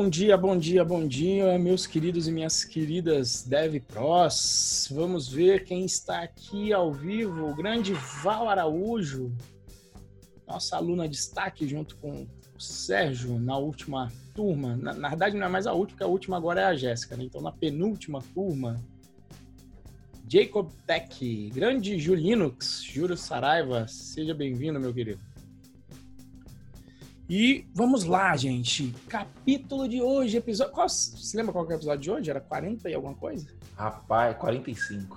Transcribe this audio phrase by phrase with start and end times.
[0.00, 4.88] Bom dia, bom dia, bom dia, meus queridos e minhas queridas Dev Pros.
[4.90, 7.50] Vamos ver quem está aqui ao vivo.
[7.50, 7.92] O grande
[8.22, 9.30] Val Araújo,
[10.48, 14.74] nossa aluna destaque, junto com o Sérgio, na última turma.
[14.74, 17.14] Na, na verdade, não é mais a última, porque a última agora é a Jéssica,
[17.14, 17.24] né?
[17.24, 18.82] Então, na penúltima turma,
[20.26, 25.20] Jacob Tech, grande Julinux, Júlio Saraiva, seja bem-vindo, meu querido.
[27.32, 28.92] E vamos lá, gente.
[29.08, 30.72] Capítulo de hoje, episódio.
[30.72, 32.28] Qual, você lembra qual é o episódio de hoje?
[32.28, 33.46] Era 40 e alguma coisa?
[33.76, 35.16] Rapaz, 45.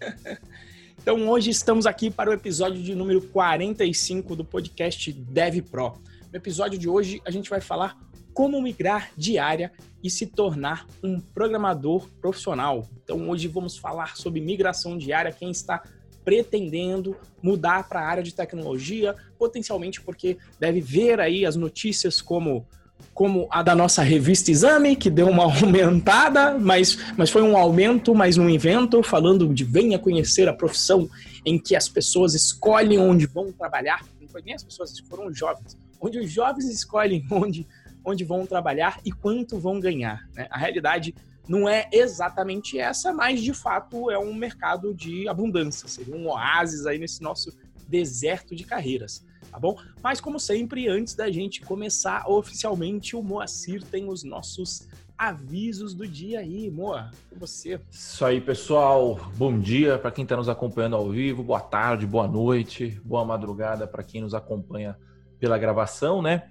[0.98, 6.00] então hoje estamos aqui para o episódio de número 45 do podcast Dev Pro.
[6.32, 7.98] No episódio de hoje a gente vai falar
[8.32, 9.70] como migrar de área
[10.02, 12.88] e se tornar um programador profissional.
[13.04, 15.82] Então hoje vamos falar sobre migração de área, quem está
[16.26, 22.66] pretendendo mudar para a área de tecnologia, potencialmente porque deve ver aí as notícias como
[23.12, 28.14] como a da nossa revista Exame, que deu uma aumentada, mas, mas foi um aumento,
[28.14, 31.08] mas um invento, falando de venha conhecer a profissão
[31.44, 34.02] em que as pessoas escolhem onde vão trabalhar.
[34.20, 35.78] Não foi nem as pessoas, foram os jovens.
[36.00, 37.66] Onde os jovens escolhem onde,
[38.04, 40.26] onde vão trabalhar e quanto vão ganhar.
[40.34, 40.46] Né?
[40.50, 41.14] A realidade
[41.48, 46.86] não é exatamente essa, mas de fato é um mercado de abundância, seria um oásis
[46.86, 47.56] aí nesse nosso
[47.88, 49.78] deserto de carreiras, tá bom?
[50.02, 56.06] Mas como sempre, antes da gente começar oficialmente, o Moacir tem os nossos avisos do
[56.06, 57.80] dia aí, Moa, com você.
[57.90, 59.18] Isso aí, pessoal.
[59.36, 63.86] Bom dia para quem está nos acompanhando ao vivo, boa tarde, boa noite, boa madrugada
[63.86, 64.96] para quem nos acompanha
[65.38, 66.48] pela gravação, né?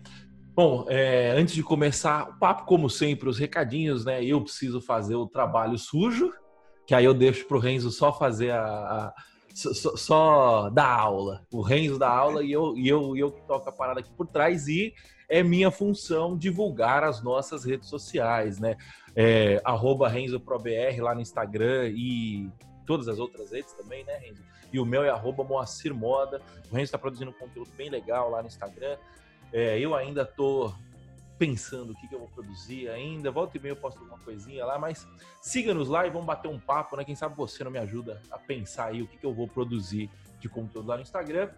[0.55, 4.23] Bom, é, antes de começar o papo, como sempre, os recadinhos, né?
[4.23, 6.31] Eu preciso fazer o trabalho sujo,
[6.87, 9.13] que aí eu deixo para o Renzo só fazer a, a
[9.53, 11.45] só, só, dar aula.
[11.51, 14.27] O Renzo dá aula e eu, e eu, e eu toco a parada aqui por
[14.27, 14.93] trás e
[15.27, 18.77] é minha função divulgar as nossas redes sociais, né?
[19.13, 19.61] É,
[20.09, 22.49] RenzoProBR lá no Instagram e
[22.85, 24.41] todas as outras redes também, né, Renzo?
[24.71, 26.41] E o meu é arroba Moacir Moda.
[26.71, 28.97] O Renzo está produzindo um conteúdo bem legal lá no Instagram.
[29.55, 30.75] É, eu ainda estou
[31.39, 33.31] pensando o que, que, eu vou produzir ainda.
[33.31, 35.07] Volta e meia eu posto alguma coisinha lá, mas
[35.41, 37.05] siga-nos lá e vamos bater um papo, né?
[37.05, 40.09] Quem sabe você não me ajuda a pensar aí o que, que eu vou produzir
[40.41, 41.49] de conteúdo lá no Instagram.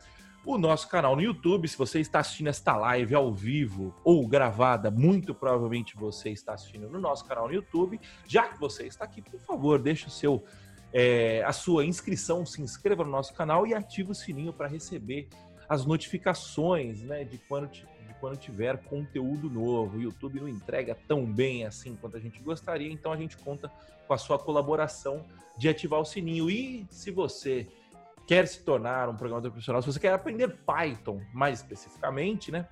[0.45, 4.91] O nosso canal no YouTube, se você está assistindo esta live ao vivo ou gravada,
[4.91, 7.99] muito provavelmente você está assistindo no nosso canal no YouTube.
[8.27, 10.45] Já que você está aqui, por favor, deixe o seu
[10.93, 15.27] é, a sua inscrição, se inscreva no nosso canal e ative o sininho para receber
[15.67, 17.85] as notificações né, de, quando, de
[18.19, 19.97] quando tiver conteúdo novo.
[19.97, 23.71] O YouTube não entrega tão bem assim quanto a gente gostaria, então a gente conta
[24.07, 25.25] com a sua colaboração
[25.57, 26.49] de ativar o sininho.
[26.49, 27.67] E se você
[28.25, 32.67] quer se tornar um programador profissional, se você quer aprender Python mais especificamente, né?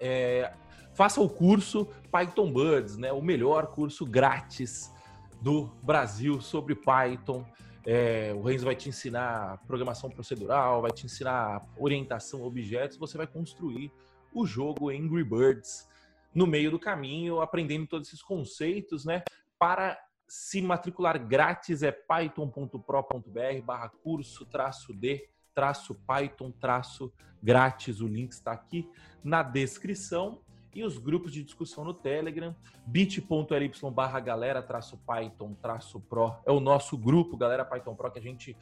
[0.00, 0.52] É,
[0.94, 3.12] faça o curso Python Buds, né?
[3.12, 4.92] O melhor curso grátis
[5.40, 7.44] do Brasil sobre Python.
[7.90, 13.16] É, o Renzo vai te ensinar programação procedural, vai te ensinar orientação a objetos, você
[13.16, 13.90] vai construir
[14.30, 15.88] o jogo Angry Birds
[16.34, 19.22] no meio do caminho, aprendendo todos esses conceitos, né?
[19.58, 19.98] Para
[20.28, 27.10] se matricular grátis é python.pro.br barra curso traço D traço Python traço
[27.42, 28.02] grátis.
[28.02, 28.86] O link está aqui
[29.24, 30.42] na descrição
[30.74, 32.54] e os grupos de discussão no Telegram,
[32.86, 38.18] bit.ly barra galera traço Python traço Pro, é o nosso grupo Galera Python Pro que
[38.18, 38.56] a gente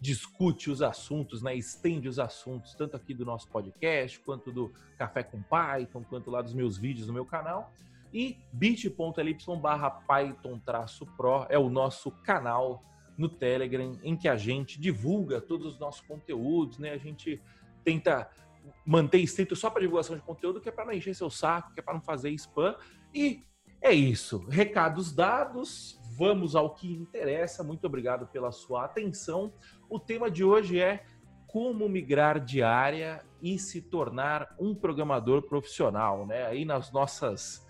[0.00, 5.22] discute os assuntos, né, estende os assuntos, tanto aqui do nosso podcast, quanto do Café
[5.22, 7.70] com Python, quanto lá dos meus vídeos no meu canal.
[8.12, 12.82] E bit.ly barra Python traço Pro é o nosso canal
[13.16, 16.90] no Telegram, em que a gente divulga todos os nossos conteúdos, né?
[16.90, 17.40] A gente
[17.84, 18.30] tenta
[18.86, 21.80] manter estrito só para divulgação de conteúdo, que é para não encher seu saco, que
[21.80, 22.74] é para não fazer spam.
[23.14, 23.44] E
[23.82, 24.46] é isso.
[24.48, 27.62] Recados dados, vamos ao que interessa.
[27.62, 29.52] Muito obrigado pela sua atenção.
[29.88, 31.04] O tema de hoje é
[31.46, 36.46] como migrar de área e se tornar um programador profissional, né?
[36.46, 37.66] Aí nas nossas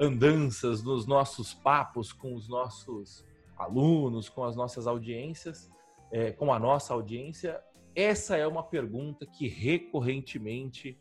[0.00, 3.24] andanças, nos nossos papos com os nossos
[3.56, 5.70] alunos, com as nossas audiências,
[6.10, 7.60] é, com a nossa audiência,
[7.94, 10.98] essa é uma pergunta que recorrentemente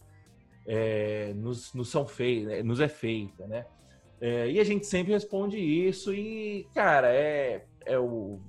[0.66, 3.66] é, nos, nos, são fei né, nos é feita, né?
[4.22, 8.40] É, e a gente sempre responde isso e, cara, é, é o,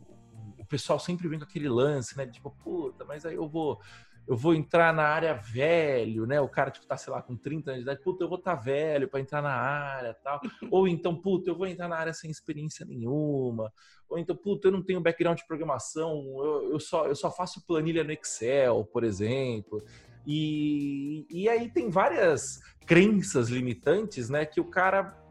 [0.59, 2.27] o pessoal sempre vem com aquele lance, né?
[2.27, 3.81] Tipo, puta, mas aí eu vou
[4.27, 6.41] eu vou entrar na área velho, né?
[6.41, 8.57] O cara, tipo, tá, sei lá, com 30 anos de idade, puta, eu vou estar
[8.57, 10.41] tá velho para entrar na área tal.
[10.71, 13.71] Ou então, puta, eu vou entrar na área sem experiência nenhuma.
[14.09, 17.67] Ou então, puta, eu não tenho background de programação, eu, eu, só, eu só faço
[17.67, 19.83] planilha no Excel, por exemplo.
[20.27, 24.47] E, e aí tem várias crenças limitantes, né?
[24.47, 25.23] Que o cara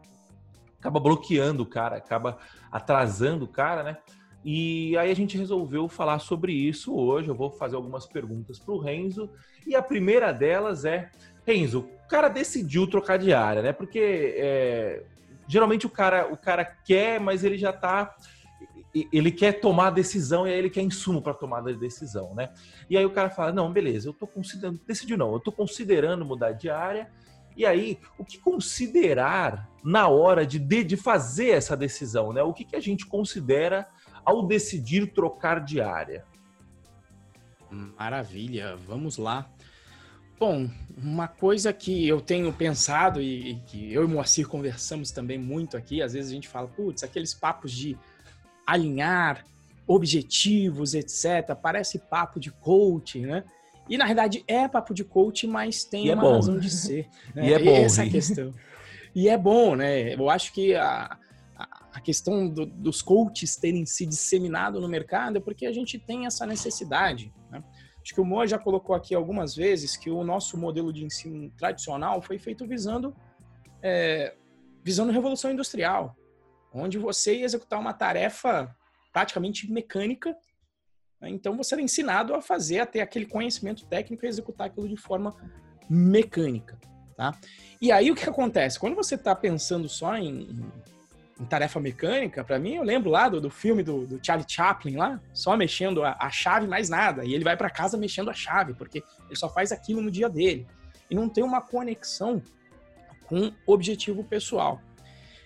[0.78, 2.38] acaba bloqueando o cara, acaba
[2.70, 3.98] atrasando o cara, né?
[4.44, 7.28] E aí a gente resolveu falar sobre isso hoje.
[7.28, 9.30] Eu vou fazer algumas perguntas para o Renzo.
[9.66, 11.10] E a primeira delas é,
[11.46, 13.72] Renzo, o cara decidiu trocar de área, né?
[13.72, 15.02] Porque é,
[15.48, 18.14] geralmente o cara, o cara quer, mas ele já está
[19.12, 22.50] ele quer tomar a decisão e aí ele quer insumo para tomar a decisão, né?
[22.88, 26.24] E aí o cara fala: "Não, beleza, eu tô considerando, decidiu não, eu tô considerando
[26.24, 27.10] mudar de área".
[27.56, 32.42] E aí, o que considerar na hora de, de, de fazer essa decisão, né?
[32.42, 33.86] O que, que a gente considera
[34.24, 36.24] ao decidir trocar de área?
[37.70, 39.50] Maravilha, vamos lá.
[40.38, 45.38] Bom, uma coisa que eu tenho pensado e, e que eu e Moacir conversamos também
[45.38, 47.96] muito aqui, às vezes a gente fala, putz, aqueles papos de
[48.66, 49.44] alinhar
[49.86, 51.54] objetivos, etc.
[51.60, 53.44] Parece papo de coaching, né?
[53.88, 56.34] E na verdade é papo de coaching, mas tem é uma bom.
[56.34, 57.08] razão de ser.
[57.34, 57.48] Né?
[57.50, 57.76] E é bom.
[57.76, 58.54] Essa é questão.
[59.14, 60.14] E é bom, né?
[60.14, 61.16] Eu acho que a,
[61.94, 66.26] a questão do, dos coaches terem se disseminado no mercado é porque a gente tem
[66.26, 67.32] essa necessidade.
[67.50, 67.62] Né?
[68.02, 71.50] Acho que o Moa já colocou aqui algumas vezes que o nosso modelo de ensino
[71.56, 73.14] tradicional foi feito visando
[73.80, 74.34] é,
[74.82, 76.16] visando revolução industrial
[76.72, 78.76] onde você ia executar uma tarefa
[79.12, 80.36] praticamente mecânica.
[81.20, 81.30] Né?
[81.30, 84.96] Então você era ensinado a fazer, a ter aquele conhecimento técnico e executar aquilo de
[84.96, 85.32] forma
[85.88, 86.76] mecânica.
[87.16, 87.38] Tá?
[87.80, 88.80] E aí o que acontece?
[88.80, 90.48] Quando você está pensando só em,
[91.40, 94.96] em, tarefa mecânica, para mim eu lembro lá do, do filme do, do, Charlie Chaplin
[94.96, 97.24] lá, só mexendo a, a chave mais nada.
[97.24, 100.28] E ele vai para casa mexendo a chave, porque ele só faz aquilo no dia
[100.28, 100.66] dele.
[101.10, 102.42] E não tem uma conexão
[103.26, 104.80] com objetivo pessoal.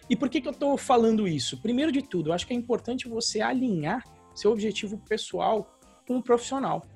[0.08, 1.60] E por que, que eu estou falando isso?
[1.60, 4.02] Primeiro de tudo, eu acho que é importante você alinhar
[4.34, 6.86] seu objetivo pessoal com o profissional.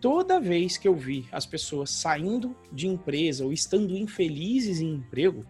[0.00, 5.44] Toda vez que eu vi as pessoas saindo de empresa ou estando infelizes em emprego,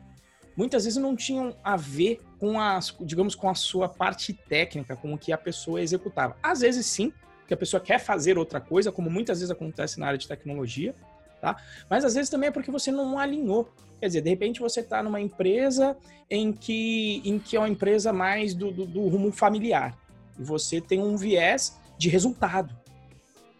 [0.56, 5.14] muitas vezes não tinham a ver com a, digamos, com a sua parte técnica, com
[5.14, 6.36] o que a pessoa executava.
[6.42, 7.12] Às vezes sim,
[7.46, 10.92] que a pessoa quer fazer outra coisa, como muitas vezes acontece na área de tecnologia,
[11.40, 11.56] tá?
[11.88, 13.70] Mas às vezes também é porque você não alinhou.
[14.00, 15.96] Quer dizer, de repente você está numa empresa
[16.28, 19.96] em que, em que é uma empresa mais do, do, do rumo familiar.
[20.36, 22.76] E você tem um viés de resultado.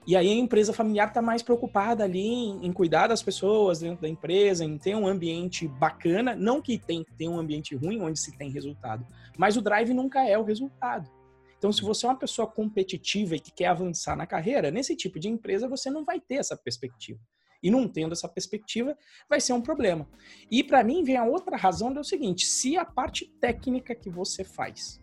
[0.04, 4.02] E aí a empresa familiar está mais preocupada ali em, em, cuidar das pessoas dentro
[4.02, 8.00] da empresa, em ter um ambiente bacana, não que tem que ter um ambiente ruim
[8.00, 9.06] onde se tem resultado,
[9.38, 11.08] mas o drive nunca é o resultado.
[11.56, 15.20] Então, se você é uma pessoa competitiva e que quer avançar na carreira, nesse tipo
[15.20, 17.20] de empresa você não vai ter essa perspectiva.
[17.62, 18.98] E não tendo essa perspectiva,
[19.30, 20.08] vai ser um problema.
[20.50, 24.10] E para mim vem a outra razão é o seguinte: se a parte técnica que
[24.10, 25.00] você faz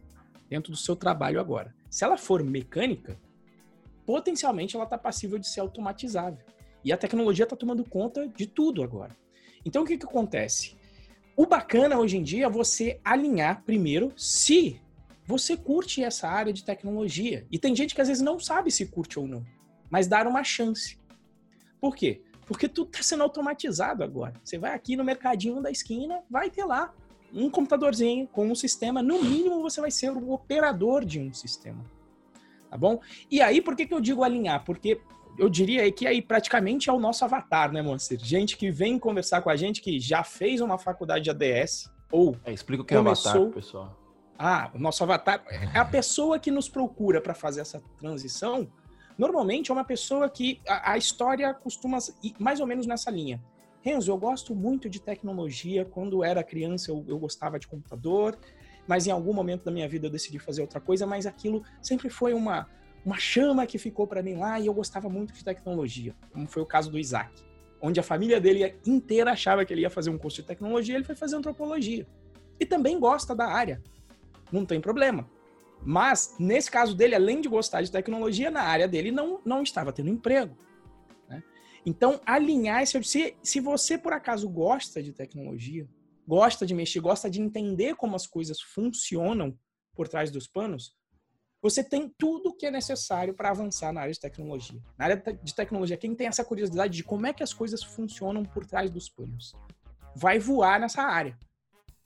[0.50, 3.18] dentro do seu trabalho agora, se ela for mecânica,
[4.10, 6.44] potencialmente ela está passível de ser automatizável.
[6.84, 9.16] E a tecnologia está tomando conta de tudo agora.
[9.64, 10.76] Então o que, que acontece?
[11.38, 14.82] O bacana hoje em dia é você alinhar primeiro se
[15.28, 17.46] você curte essa área de tecnologia.
[17.52, 19.46] E tem gente que às vezes não sabe se curte ou não,
[19.92, 20.98] mas dar uma chance.
[21.80, 22.24] Por quê?
[22.48, 24.34] Porque tudo está sendo automatizado agora.
[24.44, 26.96] Você vai aqui no mercadinho da esquina, vai ter lá
[27.32, 29.04] um computadorzinho com um sistema.
[29.04, 31.99] No mínimo, você vai ser o operador de um sistema.
[32.70, 33.00] Tá bom?
[33.30, 34.64] E aí, por que, que eu digo alinhar?
[34.64, 35.02] Porque
[35.38, 38.20] eu diria que aí praticamente é o nosso avatar, né, Moacir?
[38.20, 42.36] Gente que vem conversar com a gente, que já fez uma faculdade de ADS, ou.
[42.46, 43.32] É, explica o que começou...
[43.32, 44.00] é avatar, pessoal.
[44.38, 48.70] Ah, o nosso avatar é a pessoa que nos procura para fazer essa transição
[49.20, 53.44] Normalmente é uma pessoa que a, a história costuma ir mais ou menos nessa linha.
[53.82, 55.84] Renzo, eu gosto muito de tecnologia.
[55.84, 58.40] Quando era criança, eu, eu, gostava de computador,
[58.90, 61.06] mas em algum momento da minha vida eu decidi fazer outra coisa.
[61.06, 62.68] Mas aquilo sempre foi uma,
[63.06, 66.64] uma chama que ficou para mim lá e eu gostava muito de tecnologia, como foi
[66.64, 67.32] o caso do Isaac,
[67.80, 71.04] onde a família dele inteira achava que ele ia fazer um curso de tecnologia, ele
[71.04, 72.08] foi fazer antropologia.
[72.60, 73.80] E também gosta da área.
[74.52, 75.30] Não tem problema.
[75.86, 79.94] Mas, nesse caso dele, além de gostar de tecnologia, na área dele não, não estava
[79.94, 80.58] tendo emprego.
[81.30, 81.44] Né?
[81.86, 83.02] Então, alinhar esse.
[83.04, 85.88] Se, se você, por acaso, gosta de tecnologia,
[86.30, 89.58] gosta de mexer, gosta de entender como as coisas funcionam
[89.96, 90.96] por trás dos panos,
[91.60, 94.80] você tem tudo o que é necessário para avançar na área de tecnologia.
[94.96, 98.44] Na área de tecnologia, quem tem essa curiosidade de como é que as coisas funcionam
[98.44, 99.56] por trás dos panos,
[100.16, 101.36] vai voar nessa área.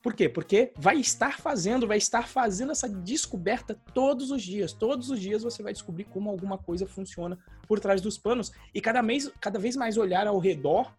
[0.01, 0.29] Por quê?
[0.29, 4.71] Porque vai estar fazendo, vai estar fazendo essa descoberta todos os dias.
[4.71, 7.37] Todos os dias você vai descobrir como alguma coisa funciona
[7.67, 10.93] por trás dos panos e cada vez, cada vez mais olhar ao redor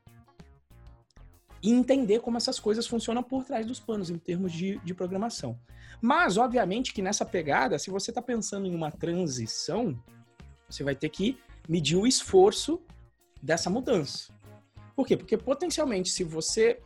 [1.65, 5.59] e entender como essas coisas funcionam por trás dos panos em termos de, de programação.
[5.99, 9.99] Mas, obviamente, que nessa pegada, se você está pensando em uma transição,
[10.69, 12.83] você vai ter que medir o esforço
[13.43, 14.31] dessa mudança.
[14.95, 15.17] Por quê?
[15.17, 16.81] Porque potencialmente, se você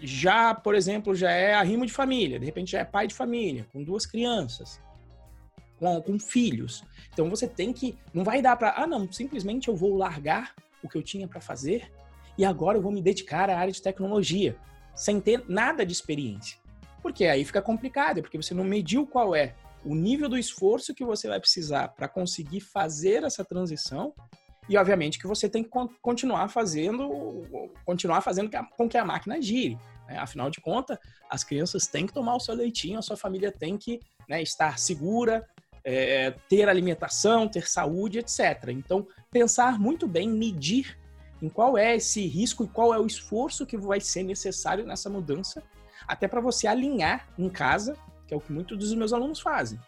[0.00, 3.66] já, por exemplo, já é arrimo de família, de repente já é pai de família,
[3.70, 4.80] com duas crianças,
[5.78, 6.82] com, com filhos.
[7.12, 7.98] Então você tem que.
[8.14, 8.72] Não vai dar para.
[8.78, 11.92] Ah, não, simplesmente eu vou largar o que eu tinha para fazer
[12.36, 14.56] e agora eu vou me dedicar à área de tecnologia,
[14.94, 16.58] sem ter nada de experiência.
[17.02, 21.04] Porque aí fica complicado, porque você não mediu qual é o nível do esforço que
[21.04, 24.14] você vai precisar para conseguir fazer essa transição
[24.68, 25.70] e obviamente que você tem que
[26.00, 27.44] continuar fazendo
[27.84, 30.16] continuar fazendo com que a máquina gire né?
[30.18, 30.98] afinal de contas
[31.28, 33.98] as crianças têm que tomar o seu leitinho a sua família tem que
[34.28, 35.44] né, estar segura
[35.84, 40.96] é, ter alimentação ter saúde etc então pensar muito bem medir
[41.42, 45.10] em qual é esse risco e qual é o esforço que vai ser necessário nessa
[45.10, 45.62] mudança
[46.08, 47.96] até para você alinhar em casa
[48.32, 49.78] que é o que muitos dos meus alunos fazem.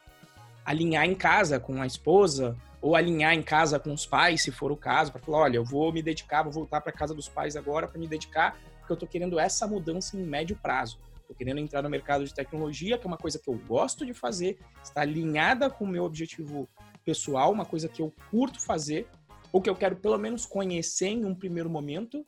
[0.66, 4.70] Alinhar em casa com a esposa, ou alinhar em casa com os pais, se for
[4.70, 7.56] o caso, para falar: olha, eu vou me dedicar, vou voltar para casa dos pais
[7.56, 10.98] agora para me dedicar, porque eu estou querendo essa mudança em médio prazo.
[11.22, 14.12] Estou querendo entrar no mercado de tecnologia, que é uma coisa que eu gosto de
[14.12, 16.68] fazer, está alinhada com o meu objetivo
[17.02, 19.08] pessoal, uma coisa que eu curto fazer,
[19.54, 22.26] ou que eu quero pelo menos conhecer em um primeiro momento,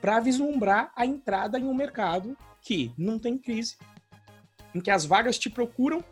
[0.00, 3.76] para vislumbrar a entrada em um mercado que não tem crise,
[4.74, 6.02] em que as vagas te procuram.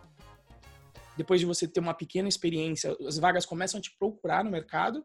[1.17, 5.03] Depois de você ter uma pequena experiência, as vagas começam a te procurar no mercado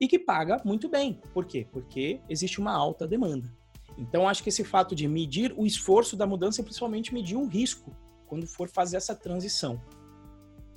[0.00, 1.20] e que paga muito bem.
[1.32, 1.64] Por quê?
[1.70, 3.48] Porque existe uma alta demanda.
[3.96, 7.46] Então, acho que esse fato de medir o esforço da mudança e principalmente medir o
[7.46, 7.96] risco
[8.26, 9.80] quando for fazer essa transição.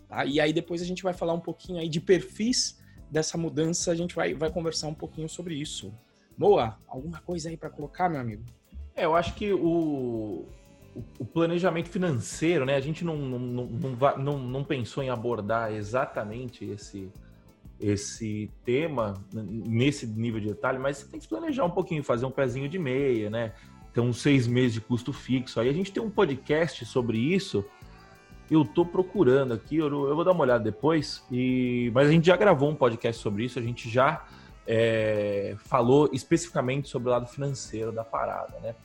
[0.07, 0.23] Tá?
[0.23, 2.79] E aí depois a gente vai falar um pouquinho aí de perfis
[3.11, 5.93] dessa mudança, a gente vai, vai conversar um pouquinho sobre isso.
[6.37, 8.43] Moa, alguma coisa aí para colocar, meu amigo?
[8.95, 10.45] É, eu acho que o,
[11.19, 12.75] o planejamento financeiro, né?
[12.75, 17.09] A gente não, não, não, não, não pensou em abordar exatamente esse,
[17.79, 22.31] esse tema nesse nível de detalhe, mas você tem que planejar um pouquinho, fazer um
[22.31, 23.53] pezinho de meia, né?
[23.93, 25.59] Tem uns seis meses de custo fixo.
[25.59, 27.65] Aí a gente tem um podcast sobre isso.
[28.51, 31.23] Eu tô procurando aqui, eu, eu vou dar uma olhada depois.
[31.31, 33.57] E mas a gente já gravou um podcast sobre isso.
[33.57, 34.25] A gente já
[34.67, 38.75] é, falou especificamente sobre o lado financeiro da parada, né?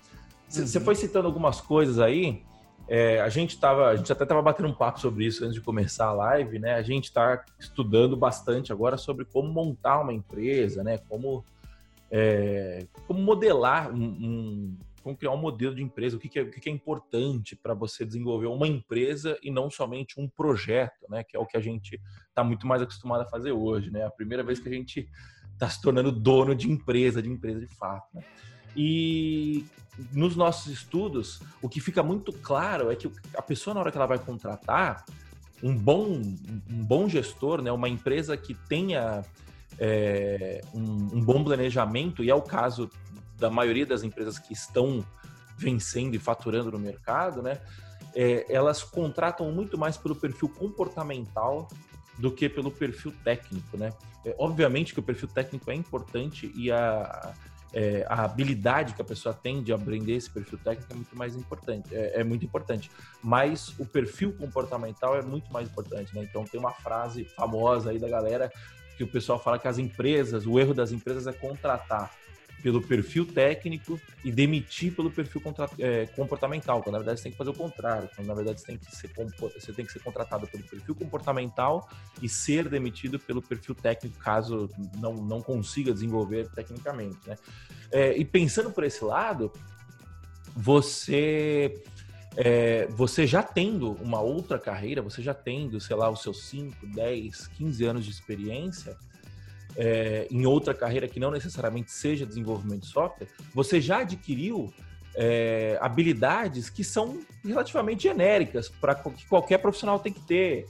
[0.49, 0.85] Você uhum.
[0.85, 2.45] foi citando algumas coisas aí.
[2.89, 5.61] É, a gente tava, a gente até estava batendo um papo sobre isso antes de
[5.61, 6.75] começar a live, né?
[6.75, 10.99] A gente está estudando bastante agora sobre como montar uma empresa, né?
[11.09, 11.45] Como,
[12.09, 16.43] é, como modelar um, um, como criar um modelo de empresa, o que, que, é,
[16.43, 21.07] o que, que é importante para você desenvolver uma empresa e não somente um projeto,
[21.09, 21.23] né?
[21.23, 24.05] Que é o que a gente está muito mais acostumado a fazer hoje, né?
[24.05, 25.09] A primeira vez que a gente
[25.53, 28.17] está se tornando dono de empresa, de empresa de fato.
[28.17, 28.25] Né?
[28.75, 29.65] E
[30.13, 33.99] nos nossos estudos, o que fica muito claro é que a pessoa, na hora que
[33.99, 35.05] ela vai contratar,
[35.63, 36.21] um bom,
[36.69, 39.23] um bom gestor, né, uma empresa que tenha
[39.79, 42.91] é, um, um, bom planejamento, e é o caso
[43.39, 45.05] da maioria das empresas que estão
[45.57, 47.61] vencendo e faturando no mercado, né,
[48.15, 51.69] é, elas contratam muito mais pelo perfil comportamental
[52.19, 53.77] do que pelo perfil técnico.
[53.77, 53.93] Né?
[54.25, 57.35] É, obviamente que o perfil técnico é importante e a
[57.77, 61.37] é, a habilidade que a pessoa tem de aprender esse perfil técnico é muito mais
[61.37, 62.91] importante, é, é, muito importante.
[63.23, 66.23] Mas o perfil comportamental é muito mais importante, né?
[66.23, 68.51] Então tem uma frase famosa aí da galera
[68.97, 72.11] que o pessoal fala que as empresas, o erro das empresas é contratar
[72.67, 75.41] pelo perfil técnico e demitir pelo perfil
[75.79, 78.67] é, comportamental, quando na verdade você tem que fazer o contrário, quando na verdade você
[78.67, 79.09] tem, que ser,
[79.39, 81.89] você tem que ser contratado pelo perfil comportamental
[82.21, 87.17] e ser demitido pelo perfil técnico, caso não, não consiga desenvolver tecnicamente.
[87.25, 87.39] Né?
[87.93, 89.53] É, e pensando por esse lado,
[90.57, 91.85] você.
[92.37, 96.85] É, você já tendo uma outra carreira, você já tendo, sei lá, os seus 5,
[96.89, 98.99] 10, 15 anos de experiência,
[99.77, 104.73] é, em outra carreira que não necessariamente seja desenvolvimento de software, você já adquiriu
[105.15, 110.67] é, habilidades que são relativamente genéricas para que qualquer profissional tem que ter.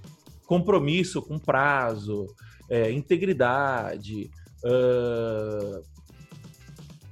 [0.46, 2.28] Compromisso com prazo,
[2.70, 4.30] é, integridade,
[4.64, 5.82] uh,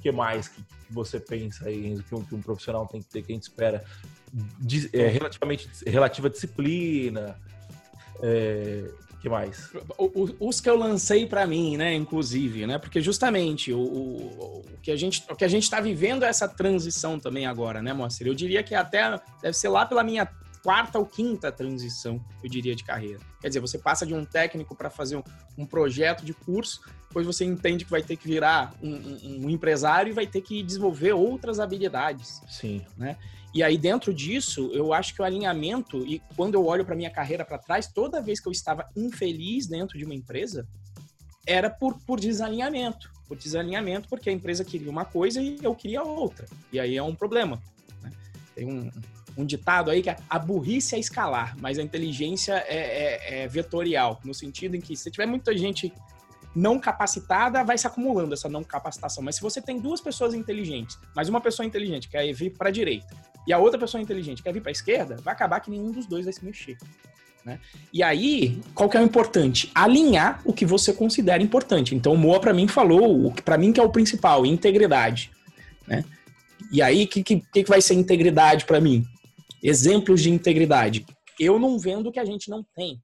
[0.01, 3.33] que mais que você pensa aí que um, que um, profissional tem que ter, que
[3.33, 3.85] a gente espera?
[4.33, 7.37] De, é, relativamente, relativa disciplina,
[8.23, 8.89] é,
[9.25, 9.71] que mais?
[10.39, 12.77] Os que eu lancei para mim, né, inclusive, né?
[12.77, 16.29] Porque justamente o, o, o que a gente o que a gente está vivendo é
[16.29, 18.27] essa transição também agora, né, Moacir?
[18.27, 20.29] Eu diria que até deve ser lá pela minha
[20.63, 23.21] quarta ou quinta transição, eu diria, de carreira.
[23.41, 25.23] Quer dizer, você passa de um técnico para fazer um,
[25.57, 29.51] um, projeto de curso, depois você entende que vai ter que virar um, um, um
[29.51, 32.43] empresário e vai ter que desenvolver outras habilidades.
[32.49, 32.83] Sim.
[32.97, 33.17] Né?
[33.55, 37.11] E aí, dentro disso, eu acho que o alinhamento, e quando eu olho para minha
[37.11, 40.67] carreira para trás, toda vez que eu estava infeliz dentro de uma empresa,
[41.47, 43.09] era por, por desalinhamento.
[43.29, 46.47] por desalinhamento, porque a empresa queria uma coisa e eu queria outra.
[46.73, 47.63] E aí é um problema.
[48.03, 48.11] Né?
[48.57, 48.91] Tem um,
[49.37, 53.49] um ditado aí que é a burrice é escalar, mas a inteligência é, é, é
[53.49, 55.93] vetorial, no sentido em que se tiver muita gente
[56.57, 59.23] não capacitada, vai se acumulando essa não capacitação.
[59.23, 62.73] Mas se você tem duas pessoas inteligentes, mas uma pessoa inteligente quer vir para a
[62.73, 63.15] direita
[63.47, 66.07] e a outra pessoa inteligente quer vir para a esquerda, vai acabar que nenhum dos
[66.07, 66.77] dois vai se mexer.
[67.45, 67.61] Né?
[67.93, 69.71] E aí, qual que é o importante?
[69.75, 71.95] Alinhar o que você considera importante.
[71.95, 75.31] Então, o Moa, para mim, falou o que para mim que é o principal, integridade.
[75.87, 76.05] Né?
[76.73, 79.05] E aí, o que, que, que vai ser integridade para mim?
[79.63, 81.05] Exemplos de integridade.
[81.39, 83.01] Eu não vendo o que a gente não tem.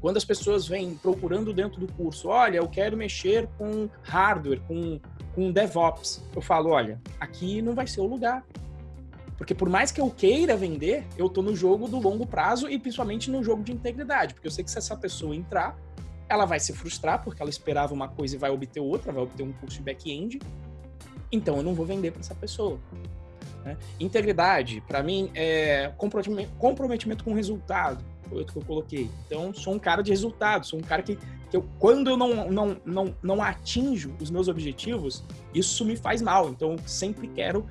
[0.00, 4.98] Quando as pessoas vêm procurando dentro do curso, olha, eu quero mexer com hardware, com,
[5.34, 8.44] com DevOps, eu falo, olha, aqui não vai ser o lugar.
[9.42, 12.78] Porque por mais que eu queira vender, eu tô no jogo do longo prazo e
[12.78, 14.34] principalmente no jogo de integridade.
[14.34, 15.76] Porque eu sei que se essa pessoa entrar,
[16.28, 19.42] ela vai se frustrar porque ela esperava uma coisa e vai obter outra, vai obter
[19.42, 20.38] um curso de back-end.
[21.32, 22.78] Então eu não vou vender para essa pessoa.
[23.64, 23.76] Né?
[23.98, 25.92] Integridade, para mim, é
[26.56, 29.10] comprometimento com o resultado foi outro que eu coloquei.
[29.26, 31.16] Então, sou um cara de resultado, sou um cara que,
[31.50, 35.22] que eu, quando eu não, não, não, não atinjo os meus objetivos,
[35.52, 36.48] isso me faz mal.
[36.48, 37.66] Então, sempre quero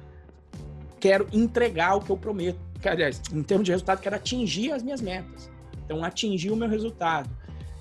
[1.02, 2.60] quero entregar o que eu prometo.
[2.86, 5.52] Aliás, em termos de resultado, quero atingir as minhas metas.
[5.84, 7.30] Então, atingir o meu resultado.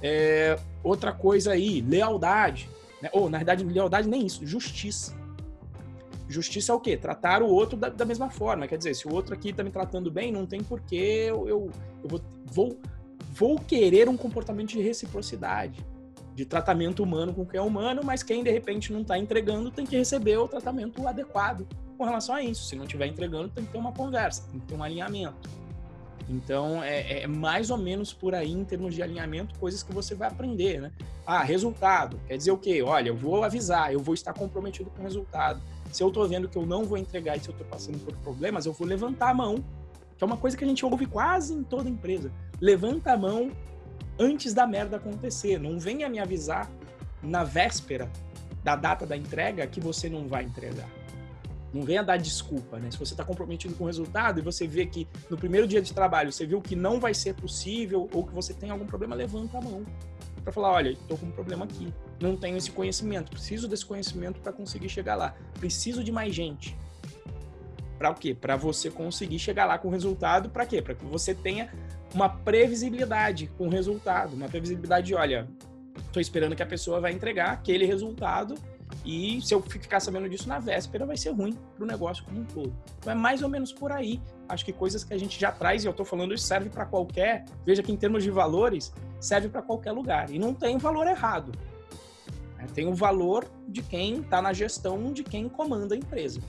[0.02, 2.68] É, outra coisa aí, lealdade.
[3.00, 3.10] Né?
[3.12, 5.14] Ou, na verdade, lealdade nem isso, justiça.
[6.28, 6.96] Justiça é o quê?
[6.96, 8.66] Tratar o outro da, da, mesma forma.
[8.66, 11.70] Quer dizer, se o outro aqui está me tratando bem, não tem porquê eu, eu,
[12.02, 12.80] eu vou, vou,
[13.32, 15.84] vou querer um comportamento de reciprocidade,
[16.34, 19.84] de tratamento humano com quem é humano, mas quem de repente não está entregando tem
[19.84, 21.66] que receber o tratamento adequado
[22.00, 22.64] com relação a isso.
[22.64, 25.50] Se não estiver entregando, tem que ter uma conversa, tem que ter um alinhamento.
[26.30, 30.14] Então, é, é, mais ou menos por aí, em termos de alinhamento, coisas que você
[30.14, 30.92] vai aprender, né?
[31.26, 32.18] Ah, resultado.
[32.26, 32.80] Quer dizer o quê?
[32.80, 35.60] Olha, eu vou avisar, eu vou estar comprometido com o resultado.
[35.92, 38.16] Se eu estou vendo que eu não vou entregar e se eu estou passando por
[38.16, 39.56] problemas, eu vou levantar a mão,
[40.16, 42.32] que é uma coisa que a gente ouve quase em toda empresa.
[42.58, 43.50] Levanta a mão
[44.18, 45.60] antes da merda acontecer.
[45.60, 46.70] Não venha me avisar
[47.22, 48.10] na véspera
[48.64, 50.88] da data da entrega que você não vai entregar.
[51.72, 52.90] Não venha dar desculpa, né?
[52.90, 55.92] Se você está comprometido com o resultado e você vê que no primeiro dia de
[55.92, 59.58] trabalho você viu que não vai ser possível ou que você tem algum problema, levanta
[59.58, 59.84] a mão
[60.42, 64.40] para falar, olha, estou com um problema aqui, não tenho esse conhecimento, preciso desse conhecimento
[64.40, 66.76] para conseguir chegar lá, preciso de mais gente.
[67.98, 68.34] Para o quê?
[68.34, 70.80] Para você conseguir chegar lá com o resultado, para quê?
[70.80, 71.70] Para que você tenha
[72.14, 75.46] uma previsibilidade com o resultado, uma previsibilidade de, olha,
[76.06, 78.54] estou esperando que a pessoa vai entregar aquele resultado
[79.04, 82.40] e se eu ficar sabendo disso na véspera, vai ser ruim para o negócio como
[82.40, 82.74] um todo.
[82.98, 84.20] Então é mais ou menos por aí.
[84.48, 86.84] Acho que coisas que a gente já traz, e eu estou falando isso, serve para
[86.84, 87.44] qualquer.
[87.64, 90.30] Veja que em termos de valores, serve para qualquer lugar.
[90.30, 91.52] E não tem valor errado.
[92.58, 96.40] É, tem o valor de quem está na gestão, de quem comanda a empresa.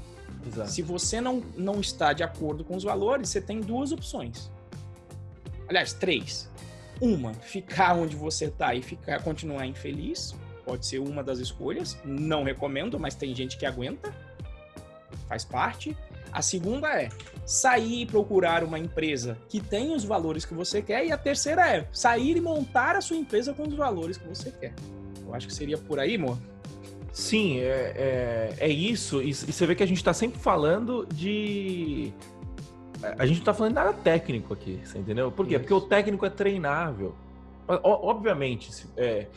[0.45, 0.69] Exato.
[0.69, 4.51] Se você não, não está de acordo com os valores, você tem duas opções.
[5.69, 6.49] Aliás, três.
[6.99, 10.35] Uma, ficar onde você está e ficar, continuar infeliz
[10.71, 11.97] Pode ser uma das escolhas.
[12.05, 14.15] Não recomendo, mas tem gente que aguenta.
[15.27, 15.97] Faz parte.
[16.31, 17.09] A segunda é
[17.45, 21.05] sair e procurar uma empresa que tem os valores que você quer.
[21.05, 24.49] E a terceira é sair e montar a sua empresa com os valores que você
[24.49, 24.73] quer.
[25.27, 26.37] Eu acho que seria por aí, amor.
[27.11, 29.21] Sim, é, é, é isso.
[29.21, 32.13] E, você vê que a gente está sempre falando de.
[33.19, 35.33] A gente não está falando nada técnico aqui, você entendeu?
[35.33, 35.55] Por quê?
[35.55, 35.59] Isso.
[35.63, 37.13] Porque o técnico é treinável.
[37.67, 39.27] Obviamente, é,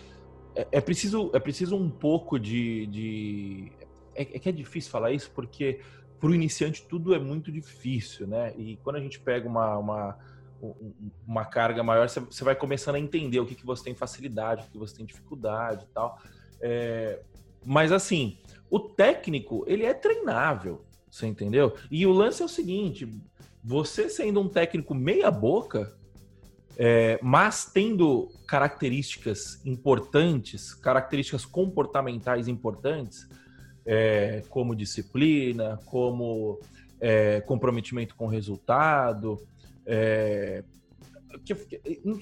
[0.54, 2.86] é, é, preciso, é preciso um pouco de.
[2.86, 3.72] de...
[4.14, 5.80] É, é, que é difícil falar isso porque
[6.20, 8.54] para o iniciante tudo é muito difícil, né?
[8.56, 10.18] E quando a gente pega uma, uma,
[11.26, 14.70] uma carga maior, você vai começando a entender o que, que você tem facilidade, o
[14.70, 16.18] que você tem dificuldade e tal.
[16.60, 17.20] É,
[17.66, 18.38] mas assim,
[18.70, 21.76] o técnico, ele é treinável, você entendeu?
[21.90, 23.08] E o lance é o seguinte,
[23.62, 25.96] você sendo um técnico meia boca,
[26.76, 33.28] é, mas tendo características importantes, características comportamentais importantes,
[33.86, 36.58] é, como disciplina, como
[37.00, 39.38] é, comprometimento com resultado,
[39.86, 40.64] é,
[41.44, 41.54] que,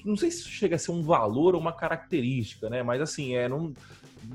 [0.03, 2.83] não sei se chega a ser um valor ou uma característica, né?
[2.83, 3.73] Mas assim, é, não,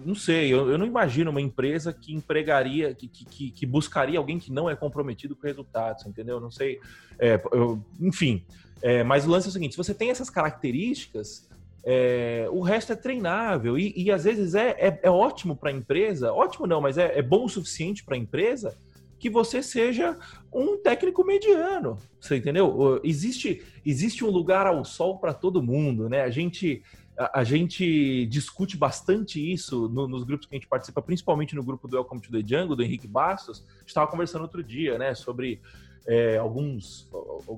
[0.04, 4.38] não sei, eu, eu não imagino uma empresa que empregaria, que, que, que buscaria alguém
[4.38, 6.40] que não é comprometido com resultados, entendeu?
[6.40, 6.80] Não sei,
[7.18, 8.44] é, eu, enfim.
[8.82, 11.48] É, mas o lance é o seguinte: se você tem essas características,
[11.84, 15.72] é, o resto é treinável e, e às vezes é, é, é ótimo para a
[15.72, 18.76] empresa, ótimo não, mas é, é bom o suficiente para a empresa
[19.18, 20.16] que você seja
[20.52, 23.00] um técnico mediano, você entendeu?
[23.02, 26.22] Existe, existe um lugar ao sol para todo mundo, né?
[26.22, 26.82] A gente
[27.34, 31.88] a, gente discute bastante isso no, nos grupos que a gente participa, principalmente no grupo
[31.88, 33.64] do Welcome to the Jungle, do Henrique Bastos.
[33.84, 35.60] Estava conversando outro dia, né, sobre
[36.08, 37.06] é, alguns,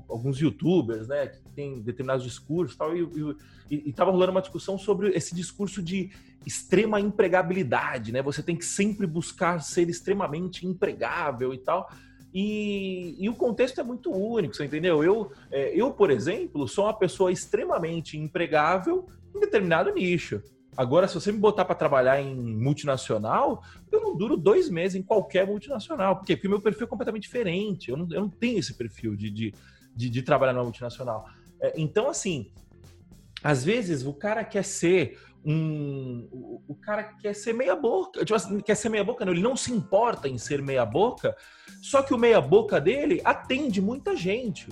[0.09, 3.37] alguns youtubers, né, que tem determinados discursos tal, e
[3.71, 6.11] estava rolando uma discussão sobre esse discurso de
[6.45, 8.21] extrema empregabilidade, né?
[8.23, 11.89] Você tem que sempre buscar ser extremamente empregável e tal.
[12.35, 15.05] E, e, o contexto é muito único, você entendeu?
[15.05, 20.43] Eu, é, eu, por exemplo, sou uma pessoa extremamente empregável em determinado nicho.
[20.81, 23.63] Agora, se você me botar para trabalhar em multinacional,
[23.93, 26.17] eu não duro dois meses em qualquer multinacional.
[26.17, 26.35] Por quê?
[26.35, 27.91] Porque meu perfil é completamente diferente.
[27.91, 29.55] Eu não, eu não tenho esse perfil de, de,
[29.95, 31.27] de, de trabalhar numa multinacional.
[31.61, 32.51] É, então, assim,
[33.45, 36.27] às vezes o cara quer ser um.
[36.33, 38.21] O, o cara quer ser meia boca.
[38.21, 39.35] Tipo assim, quer ser meia boca, não.
[39.35, 41.37] Ele não se importa em ser meia boca,
[41.83, 44.67] só que o meia boca dele atende muita gente.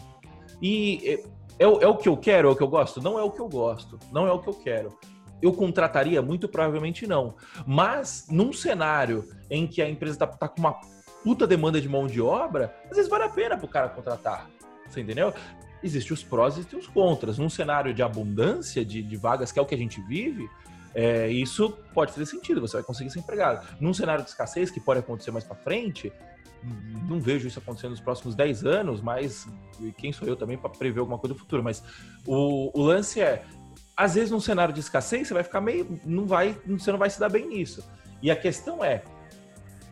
[0.63, 1.13] E é,
[1.59, 2.99] é, é o que eu quero, é o que eu gosto?
[3.03, 4.99] Não é o que eu gosto, não é o que eu quero.
[5.41, 6.21] Eu contrataria?
[6.21, 7.35] Muito provavelmente não.
[7.67, 10.81] Mas num cenário em que a empresa está tá com uma
[11.23, 14.49] puta demanda de mão de obra, às vezes vale a pena pro cara contratar.
[14.89, 15.33] Você entendeu?
[15.83, 17.39] Existem os prós e os contras.
[17.39, 20.49] Num cenário de abundância de, de vagas, que é o que a gente vive,
[20.95, 23.67] é, isso pode fazer sentido, você vai conseguir ser empregado.
[23.81, 26.13] Num cenário de escassez, que pode acontecer mais para frente,
[27.09, 29.47] não vejo isso acontecendo nos próximos 10 anos, mas
[29.97, 31.63] quem sou eu também para prever alguma coisa do futuro?
[31.63, 31.83] Mas
[32.27, 33.45] o, o lance é,
[33.99, 37.11] às vezes num cenário de escassez, você vai ficar meio, não vai, você não vai
[37.11, 37.85] se dar bem nisso.
[38.23, 39.03] E a questão é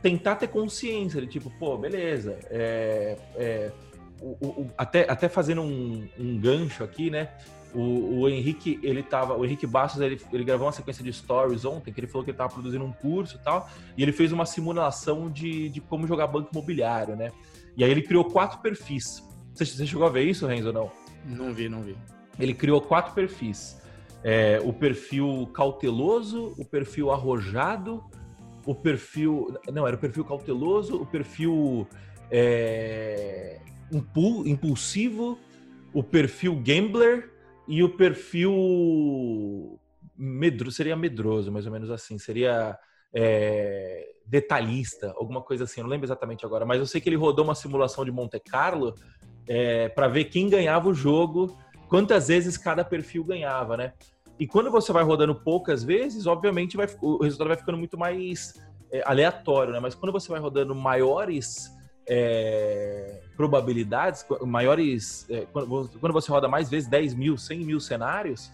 [0.00, 3.72] tentar ter consciência de tipo, pô, beleza, é, é
[4.20, 7.30] o, o, até, até fazendo um, um gancho aqui, né?
[7.74, 9.36] O, o, Henrique, ele tava.
[9.36, 12.30] O Henrique Bastos, ele, ele gravou uma sequência de stories ontem, que ele falou que
[12.30, 16.06] ele tava produzindo um curso e tal, e ele fez uma simulação de, de como
[16.06, 17.32] jogar banco imobiliário, né?
[17.76, 19.22] E aí ele criou quatro perfis.
[19.52, 20.92] Você, você chegou a ver isso, Renzo, ou não?
[21.24, 21.96] Não vi, não vi.
[22.38, 23.84] Ele criou quatro perfis.
[24.28, 28.02] É, o perfil cauteloso, o perfil arrojado,
[28.66, 29.56] o perfil.
[29.72, 31.86] Não, era o perfil cauteloso, o perfil
[32.28, 33.60] é,
[34.44, 35.38] impulsivo,
[35.94, 37.30] o perfil gambler
[37.68, 39.78] e o perfil
[40.18, 42.76] medro, seria medroso, mais ou menos assim, seria
[43.14, 47.44] é, detalhista, alguma coisa assim, não lembro exatamente agora, mas eu sei que ele rodou
[47.44, 48.92] uma simulação de Monte Carlo
[49.46, 51.56] é, para ver quem ganhava o jogo,
[51.88, 53.92] quantas vezes cada perfil ganhava, né?
[54.38, 58.54] E quando você vai rodando poucas vezes, obviamente vai, o resultado vai ficando muito mais
[58.92, 59.80] é, aleatório, né?
[59.80, 61.74] Mas quando você vai rodando maiores
[62.08, 65.26] é, probabilidades, maiores.
[65.28, 68.52] É, quando você roda mais vezes 10 mil, 100 mil cenários,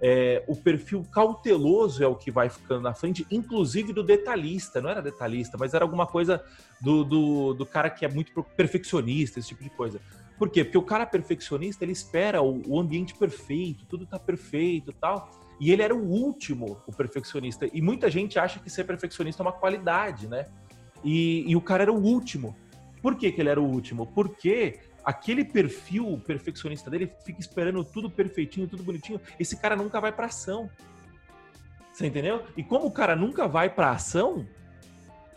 [0.00, 4.80] é, o perfil cauteloso é o que vai ficando na frente, inclusive do detalhista.
[4.80, 6.42] Não era detalhista, mas era alguma coisa
[6.80, 10.00] do, do, do cara que é muito perfeccionista, esse tipo de coisa.
[10.38, 10.64] Por quê?
[10.64, 15.30] Porque o cara perfeccionista, ele espera o, o ambiente perfeito, tudo tá perfeito tal.
[15.58, 17.68] E ele era o último, o perfeccionista.
[17.72, 20.46] E muita gente acha que ser perfeccionista é uma qualidade, né?
[21.02, 22.54] E, e o cara era o último.
[23.00, 24.06] Por que, que ele era o último?
[24.06, 29.20] Porque aquele perfil perfeccionista dele fica esperando tudo perfeitinho, tudo bonitinho.
[29.38, 30.68] Esse cara nunca vai para ação.
[31.92, 32.44] Você entendeu?
[32.56, 34.46] E como o cara nunca vai para ação,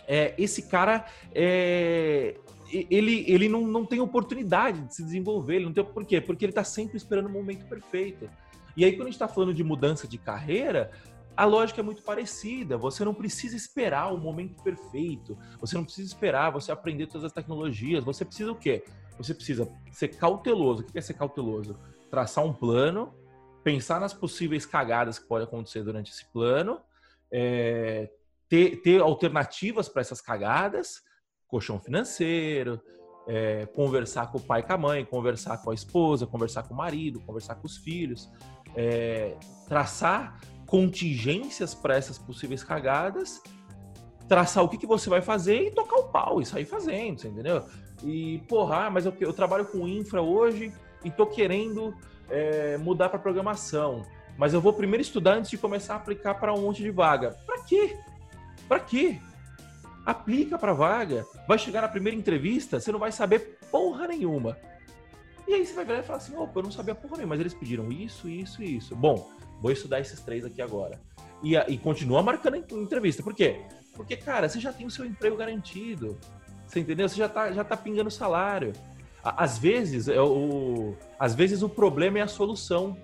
[0.06, 2.36] é, esse cara é,
[2.72, 5.56] ele, ele não, não tem oportunidade de se desenvolver.
[5.56, 6.22] Ele não tem, por quê?
[6.22, 8.30] Porque ele está sempre esperando o momento perfeito.
[8.76, 10.92] E aí, quando a gente está falando de mudança de carreira,
[11.36, 12.78] a lógica é muito parecida.
[12.78, 15.38] Você não precisa esperar o momento perfeito.
[15.60, 18.04] Você não precisa esperar você aprender todas as tecnologias.
[18.04, 18.84] Você precisa o quê?
[19.18, 20.82] Você precisa ser cauteloso.
[20.82, 21.78] O que é ser cauteloso?
[22.10, 23.14] Traçar um plano,
[23.64, 26.82] pensar nas possíveis cagadas que podem acontecer durante esse plano,
[27.32, 28.10] é,
[28.48, 31.02] ter, ter alternativas para essas cagadas,
[31.50, 32.80] colchão financeiro,
[33.28, 36.74] é, conversar com o pai e com a mãe, conversar com a esposa, conversar com
[36.74, 38.32] o marido, conversar com os filhos,
[38.76, 39.36] é,
[39.68, 43.42] traçar contingências para essas possíveis cagadas,
[44.28, 47.66] traçar o que, que você vai fazer e tocar o pau e sair fazendo, entendeu?
[48.04, 50.72] E, porra, ah, mas eu, eu trabalho com infra hoje
[51.04, 51.94] e tô querendo
[52.30, 54.04] é, mudar para programação.
[54.38, 57.36] Mas eu vou primeiro estudar antes de começar a aplicar para um monte de vaga.
[57.46, 57.98] Para quê?
[58.68, 59.20] Para quê?
[60.06, 61.26] Aplica para vaga.
[61.48, 64.58] Vai chegar na primeira entrevista, você não vai saber porra nenhuma.
[65.48, 67.40] E aí você vai virar e falar assim: opa, eu não sabia porra nenhuma, mas
[67.40, 68.96] eles pediram isso, isso e isso.
[68.96, 69.30] Bom,
[69.62, 71.00] Vou estudar esses três aqui agora.
[71.44, 73.22] E, e continua marcando entrevista.
[73.22, 73.62] Por quê?
[73.96, 76.18] Porque, cara, você já tem o seu emprego garantido.
[76.66, 77.08] Você entendeu?
[77.08, 78.74] Você já tá, já tá pingando salário.
[79.22, 82.98] Às vezes, é o, às vezes o problema é a solução.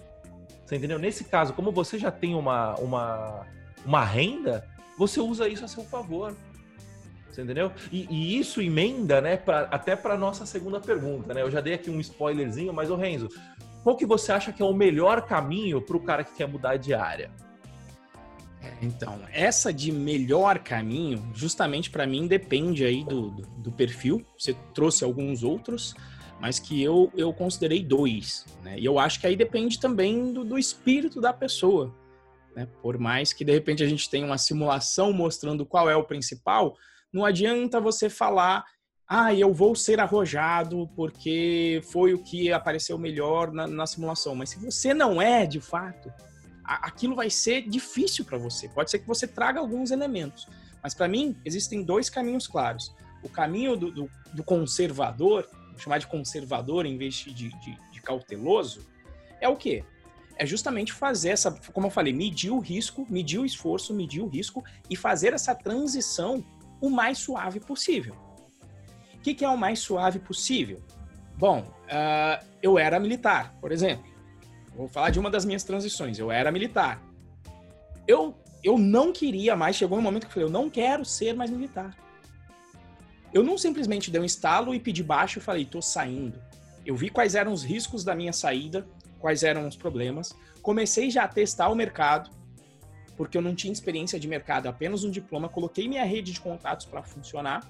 [0.66, 0.98] Você entendeu?
[0.98, 3.46] Nesse caso, como você já tem uma, uma,
[3.86, 4.66] uma renda,
[4.98, 6.36] você usa isso a seu favor.
[7.36, 7.70] Você entendeu?
[7.92, 11.42] E, e isso emenda, né, pra, até para nossa segunda pergunta, né?
[11.42, 13.28] Eu já dei aqui um spoilerzinho, mas, ô Renzo,
[13.84, 16.78] qual que você acha que é o melhor caminho para o cara que quer mudar
[16.78, 17.30] de área?
[18.62, 24.26] É, então, essa de melhor caminho, justamente para mim, depende aí do, do, do, perfil.
[24.38, 25.94] Você trouxe alguns outros,
[26.40, 28.46] mas que eu, eu considerei dois.
[28.64, 28.80] Né?
[28.80, 31.94] E eu acho que aí depende também do, do espírito da pessoa.
[32.56, 32.66] Né?
[32.82, 36.78] Por mais que de repente a gente tenha uma simulação mostrando qual é o principal,
[37.16, 38.66] não adianta você falar,
[39.08, 44.36] ah, eu vou ser arrojado porque foi o que apareceu melhor na, na simulação.
[44.36, 46.12] Mas se você não é, de fato,
[46.62, 48.68] a, aquilo vai ser difícil para você.
[48.68, 50.46] Pode ser que você traga alguns elementos.
[50.84, 52.94] Mas para mim, existem dois caminhos claros.
[53.24, 58.02] O caminho do, do, do conservador, vou chamar de conservador em vez de, de, de
[58.02, 58.86] cauteloso,
[59.40, 59.86] é o quê?
[60.38, 64.28] é justamente fazer essa, como eu falei, medir o risco, medir o esforço, medir o
[64.28, 66.44] risco e fazer essa transição
[66.82, 68.16] o mais suave possível.
[69.14, 70.84] O que, que é o mais suave possível?
[71.38, 74.06] Bom, uh, eu era militar, por exemplo.
[74.76, 76.20] Vou falar de uma das minhas transições.
[76.20, 77.02] Eu era militar.
[78.08, 81.34] Eu, eu não queria mais, chegou um momento que eu falei, eu não quero ser
[81.34, 81.96] mais militar.
[83.34, 86.40] Eu não simplesmente dei um estalo e pedi baixo e falei, tô saindo.
[86.86, 88.88] Eu vi quais eram os riscos da minha saída,
[89.20, 90.34] quais eram os problemas.
[90.62, 92.30] Comecei já a testar o mercado,
[93.16, 95.50] porque eu não tinha experiência de mercado, apenas um diploma.
[95.50, 97.70] Coloquei minha rede de contatos para funcionar.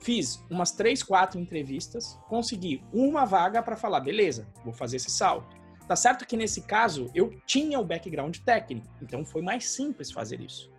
[0.00, 5.56] Fiz umas três, quatro entrevistas, consegui uma vaga para falar, beleza, vou fazer esse salto.
[5.88, 10.40] Tá certo que nesse caso eu tinha o background técnico, então foi mais simples fazer
[10.40, 10.70] isso.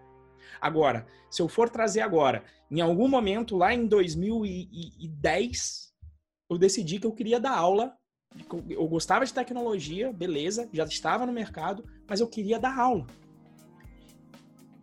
[0.62, 5.94] Agora, se eu for trazer agora, em algum momento lá em 2010,
[6.50, 7.98] eu decidi que eu queria dar aula
[8.70, 13.06] eu gostava de tecnologia, beleza, já estava no mercado, mas eu queria dar aula.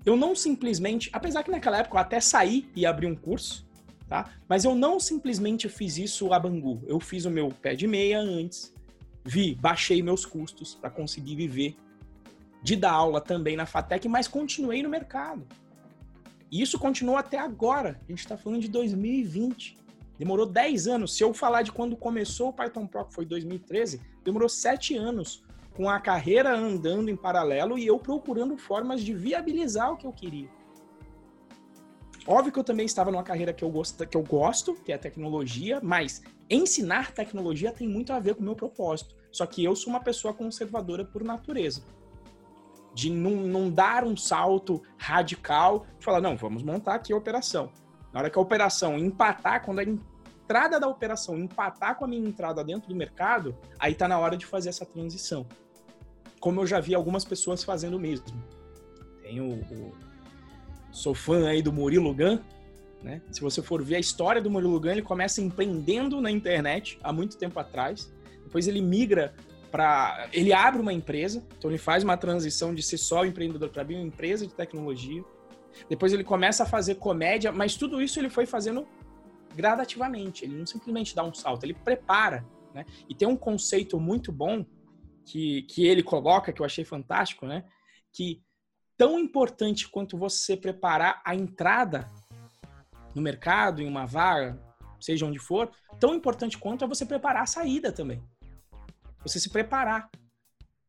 [0.05, 3.67] Eu não simplesmente, apesar que naquela época eu até saí e abri um curso,
[4.09, 4.31] tá?
[4.49, 6.83] Mas eu não simplesmente fiz isso a Bangu.
[6.87, 8.75] Eu fiz o meu pé de meia antes,
[9.25, 11.77] vi, baixei meus custos para conseguir viver
[12.62, 15.47] de dar aula também na Fatec, mas continuei no mercado.
[16.51, 18.01] E isso continua até agora.
[18.07, 19.79] A gente está falando de 2020.
[20.19, 21.17] Demorou 10 anos.
[21.17, 25.43] Se eu falar de quando começou o Python Pro, que foi 2013, demorou 7 anos
[25.75, 30.13] com a carreira andando em paralelo e eu procurando formas de viabilizar o que eu
[30.13, 30.49] queria.
[32.27, 34.99] Óbvio que eu também estava numa carreira que eu, gosto, que eu gosto, que é
[34.99, 39.15] tecnologia, mas ensinar tecnologia tem muito a ver com o meu propósito.
[39.33, 41.83] Só que eu sou uma pessoa conservadora por natureza.
[42.95, 47.73] De não, não dar um salto radical, falar, não, vamos montar aqui a operação.
[48.13, 49.85] Na hora que a operação empatar, quando a
[50.43, 54.37] entrada da operação empatar com a minha entrada dentro do mercado, aí tá na hora
[54.37, 55.47] de fazer essa transição.
[56.41, 58.27] Como eu já vi algumas pessoas fazendo mesmo.
[59.23, 59.93] Tenho o,
[60.91, 62.39] sou fã aí do Murilo Gun,
[63.03, 63.23] né?
[63.31, 67.13] Se você for ver a história do Murilo Gun, ele começa empreendendo na internet há
[67.13, 68.13] muito tempo atrás.
[68.45, 69.35] Depois ele migra
[69.71, 73.83] para, ele abre uma empresa, então ele faz uma transição de ser só empreendedor para
[73.83, 75.25] abrir uma empresa de tecnologia.
[75.89, 78.87] Depois ele começa a fazer comédia, mas tudo isso ele foi fazendo
[79.55, 80.45] gradativamente.
[80.45, 82.45] Ele não simplesmente dá um salto, ele prepara.
[82.75, 82.85] Né?
[83.09, 84.65] E tem um conceito muito bom
[85.25, 87.65] que, que ele coloca, que eu achei fantástico, né?
[88.12, 88.43] que
[88.97, 92.11] tão importante quanto você preparar a entrada
[93.15, 94.61] no mercado, em uma vaga,
[95.01, 98.23] seja onde for, tão importante quanto é você preparar a saída também.
[99.23, 100.11] Você se preparar.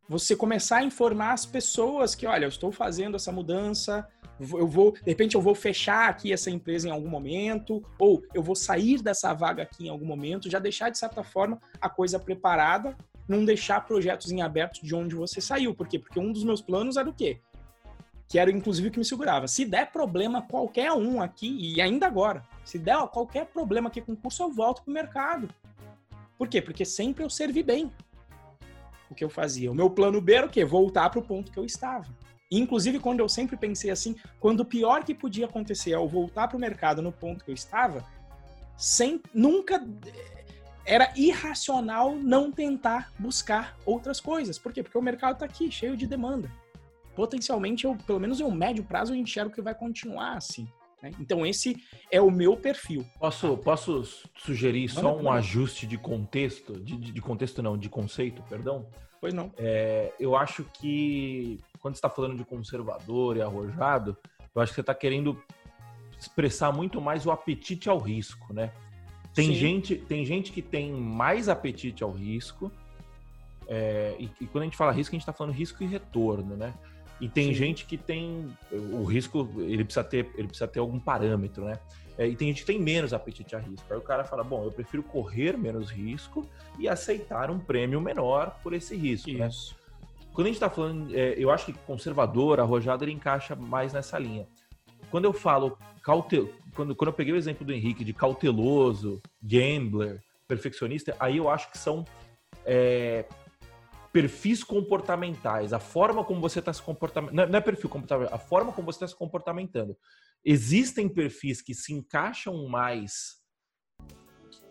[0.07, 4.05] Você começar a informar as pessoas que, olha, eu estou fazendo essa mudança,
[4.39, 8.43] eu vou, de repente eu vou fechar aqui essa empresa em algum momento, ou eu
[8.43, 12.19] vou sair dessa vaga aqui em algum momento, já deixar de certa forma a coisa
[12.19, 15.73] preparada, não deixar projetos em aberto de onde você saiu.
[15.73, 15.97] Por quê?
[15.97, 17.39] Porque um dos meus planos era o quê?
[18.27, 19.47] Que era inclusive o que me segurava.
[19.47, 24.11] Se der problema qualquer um aqui, e ainda agora, se der qualquer problema aqui com
[24.11, 25.47] o curso, eu volto pro mercado.
[26.37, 26.61] Por quê?
[26.61, 27.89] Porque sempre eu servi bem
[29.13, 29.71] o que eu fazia.
[29.71, 30.65] O meu plano B era o quê?
[30.65, 32.07] Voltar para o ponto que eu estava.
[32.51, 36.47] Inclusive, quando eu sempre pensei assim, quando o pior que podia acontecer é eu voltar
[36.47, 38.05] para o mercado no ponto que eu estava,
[38.77, 39.83] sem, nunca
[40.85, 44.59] era irracional não tentar buscar outras coisas.
[44.59, 44.83] Por quê?
[44.83, 46.51] Porque o mercado está aqui, cheio de demanda.
[47.15, 50.67] Potencialmente, eu, pelo menos em um médio prazo, eu enxergo que vai continuar assim.
[51.03, 51.11] Né?
[51.19, 51.75] Então, esse
[52.09, 53.05] é o meu perfil.
[53.19, 54.03] Posso, posso
[54.37, 56.79] sugerir só um ajuste de contexto?
[56.79, 58.87] De, de, contexto, não, de conceito, perdão?
[59.19, 59.51] Pois não.
[59.57, 64.17] É, eu acho que quando está falando de conservador e arrojado,
[64.55, 65.37] eu acho que você está querendo
[66.17, 68.71] expressar muito mais o apetite ao risco, né?
[69.33, 72.71] Tem gente, tem gente que tem mais apetite ao risco,
[73.67, 76.55] é, e, e, quando a gente fala risco, a gente está falando risco e retorno,
[76.55, 76.73] né?
[77.23, 77.53] E tem Sim.
[77.53, 81.79] gente que tem o risco, ele precisa ter, ele precisa ter algum parâmetro, né?
[82.17, 83.85] É, e tem gente que tem menos apetite a risco.
[83.89, 86.45] Aí o cara fala: bom, eu prefiro correr menos risco
[86.77, 89.31] e aceitar um prêmio menor por esse risco.
[89.31, 89.47] Né?
[89.47, 89.73] Isso.
[89.73, 90.01] Né?
[90.33, 94.19] Quando a gente está falando, é, eu acho que conservador, arrojado, ele encaixa mais nessa
[94.19, 94.45] linha.
[95.09, 100.21] Quando eu falo cautel, quando, quando eu peguei o exemplo do Henrique de cauteloso, gambler,
[100.45, 102.03] perfeccionista, aí eu acho que são
[102.65, 103.23] é,
[104.13, 108.37] perfis comportamentais, a forma como você está se comportando, não é, é perfil comportamental, a
[108.37, 109.97] forma como você está se comportamentando.
[110.45, 113.41] Existem perfis que se encaixam mais,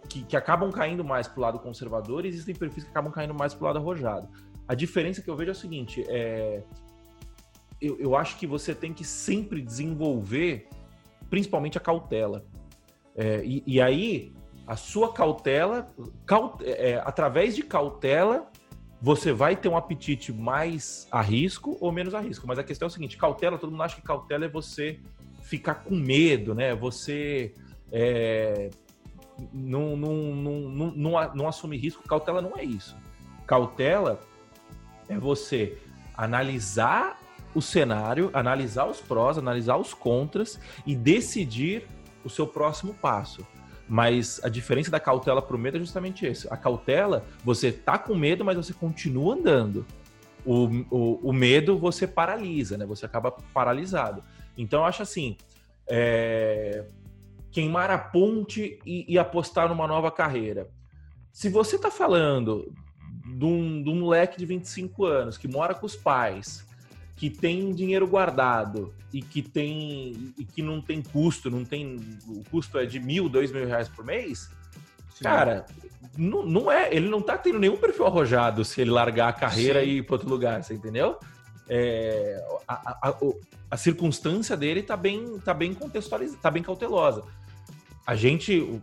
[0.09, 3.35] que, que acabam caindo mais para o lado conservador, e existem perfis que acabam caindo
[3.35, 4.29] mais para o lado arrojado.
[4.69, 6.63] A diferença que eu vejo é o seguinte: é,
[7.81, 10.69] eu, eu acho que você tem que sempre desenvolver,
[11.29, 12.47] principalmente a cautela.
[13.17, 14.33] É, e, e, aí,
[14.69, 15.93] a sua cautela,
[16.25, 18.52] caut é, através de cautela,
[19.03, 22.47] você vai ter um apetite mais a risco ou menos a risco.
[22.47, 25.01] Mas a questão é o seguinte: cautela, todo mundo acha que cautela é você
[25.43, 26.73] ficar com medo, né?
[26.77, 27.53] Você
[27.91, 28.71] é,
[29.53, 30.61] não, não, não,
[30.95, 32.07] não, não, assumir risco.
[32.07, 32.97] Cautela não é isso.
[33.45, 34.21] Cautela
[35.09, 35.77] é você
[36.17, 37.21] analisar
[37.55, 41.89] o cenário, analisar os prós, analisar os contras e decidir
[42.25, 43.45] o seu próximo passo.
[43.93, 46.49] Mas a diferença da cautela para o medo é justamente isso.
[46.51, 49.85] A cautela, você tá com medo, mas você continua andando.
[50.47, 52.87] O, o, o medo você paralisa, né?
[52.87, 54.25] Você acaba paralisado.
[54.57, 55.37] Então, eu acho assim:
[55.87, 56.87] é...
[57.51, 60.71] queimar a ponte e, e apostar numa nova carreira.
[61.31, 62.73] Se você está falando
[63.27, 66.67] de um, de um moleque de 25 anos que mora com os pais,
[67.23, 72.43] que tem dinheiro guardado e que tem e que não tem custo, não tem o
[72.51, 74.51] custo é de mil, dois mil reais por mês,
[75.15, 75.23] Sim.
[75.23, 75.65] cara,
[76.19, 79.85] não, não é, ele não tá tendo nenhum perfil arrojado se ele largar a carreira
[79.85, 79.87] Sim.
[79.87, 81.17] e ir para outro lugar, você entendeu?
[81.69, 83.15] É, a, a,
[83.71, 87.23] a, circunstância dele tá bem, tá bem contextualizada, tá bem cautelosa.
[88.05, 88.83] A gente, o,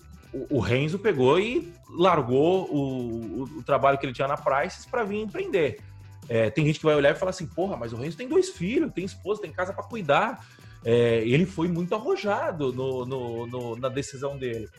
[0.50, 5.04] o Renzo pegou e largou o, o, o, trabalho que ele tinha na Prices para
[5.04, 5.82] vir empreender.
[6.30, 8.50] É, tem gente que vai olhar e falar assim, porra, mas o Renzo tem dois
[8.50, 10.46] filhos, tem esposa, tem casa para cuidar.
[10.86, 14.70] É, ele foi muito arrojado no, no, no, na decisão dele.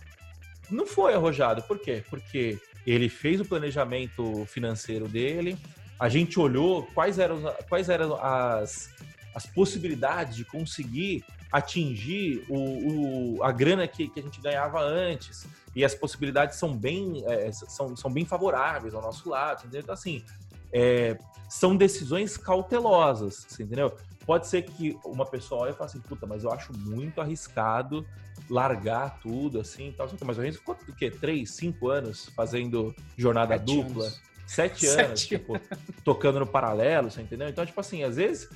[0.71, 2.05] Não foi arrojado, por quê?
[2.09, 5.59] Porque ele fez o planejamento financeiro dele,
[5.99, 8.89] a gente olhou quais eram, quais eram as,
[9.35, 15.47] as possibilidades de conseguir atingir o, o, a grana que, que a gente ganhava antes.
[15.75, 19.61] E as possibilidades são bem, é, são, são bem favoráveis ao nosso lado.
[19.61, 19.81] Entendeu?
[19.81, 20.25] Então, assim,
[20.73, 21.19] é,
[21.51, 23.93] são decisões cautelosas, entendeu?
[24.25, 28.07] Pode ser que uma pessoa olhe e fale assim, puta, mas eu acho muito arriscado
[28.49, 31.11] largar tudo, assim, tal, mas eu ficou o quê?
[31.11, 34.05] Três, cinco anos fazendo jornada Sete dupla?
[34.05, 34.21] Anos.
[34.47, 35.61] Sete, Sete anos, tipo,
[36.05, 37.49] tocando no paralelo, você entendeu?
[37.49, 38.49] Então, tipo assim, às vezes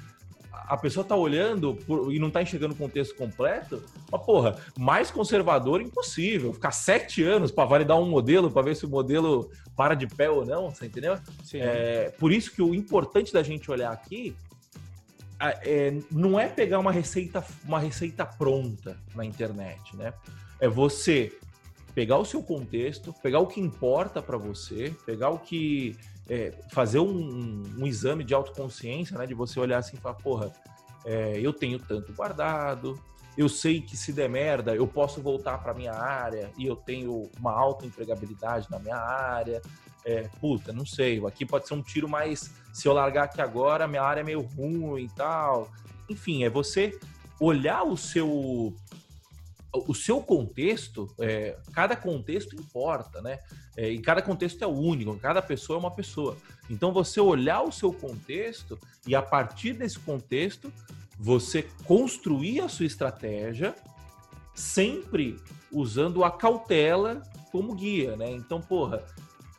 [0.66, 5.10] a pessoa tá olhando por, e não tá enxergando o contexto completo, mas, porra, mais
[5.10, 6.52] conservador impossível.
[6.52, 10.30] Ficar sete anos para validar um modelo, para ver se o modelo para de pé
[10.30, 11.18] ou não, você entendeu?
[11.42, 11.58] Sim.
[11.60, 14.34] É, por isso que o importante da gente olhar aqui
[15.40, 20.14] é, não é pegar uma receita, uma receita pronta na internet, né?
[20.60, 21.36] É você
[21.94, 25.96] pegar o seu contexto, pegar o que importa para você, pegar o que
[26.28, 29.26] é, fazer um, um, exame de autoconsciência, né?
[29.26, 30.52] De você olhar assim e falar, porra,
[31.04, 32.98] é, eu tenho tanto guardado,
[33.36, 37.30] eu sei que se der merda, eu posso voltar para minha área e eu tenho
[37.38, 39.60] uma alta empregabilidade na minha área.
[40.04, 42.52] É, puta, não sei, aqui pode ser um tiro mais.
[42.72, 45.68] Se eu largar aqui agora, minha área é meio ruim e tal.
[46.08, 46.98] Enfim, é você
[47.40, 48.74] olhar o seu
[49.74, 53.40] o seu contexto, é, cada contexto importa, né?
[53.76, 56.36] É, e cada contexto é único, cada pessoa é uma pessoa.
[56.70, 60.72] Então, você olhar o seu contexto e, a partir desse contexto,
[61.18, 63.74] você construir a sua estratégia,
[64.54, 65.36] sempre
[65.72, 68.30] usando a cautela como guia, né?
[68.30, 69.02] Então, porra,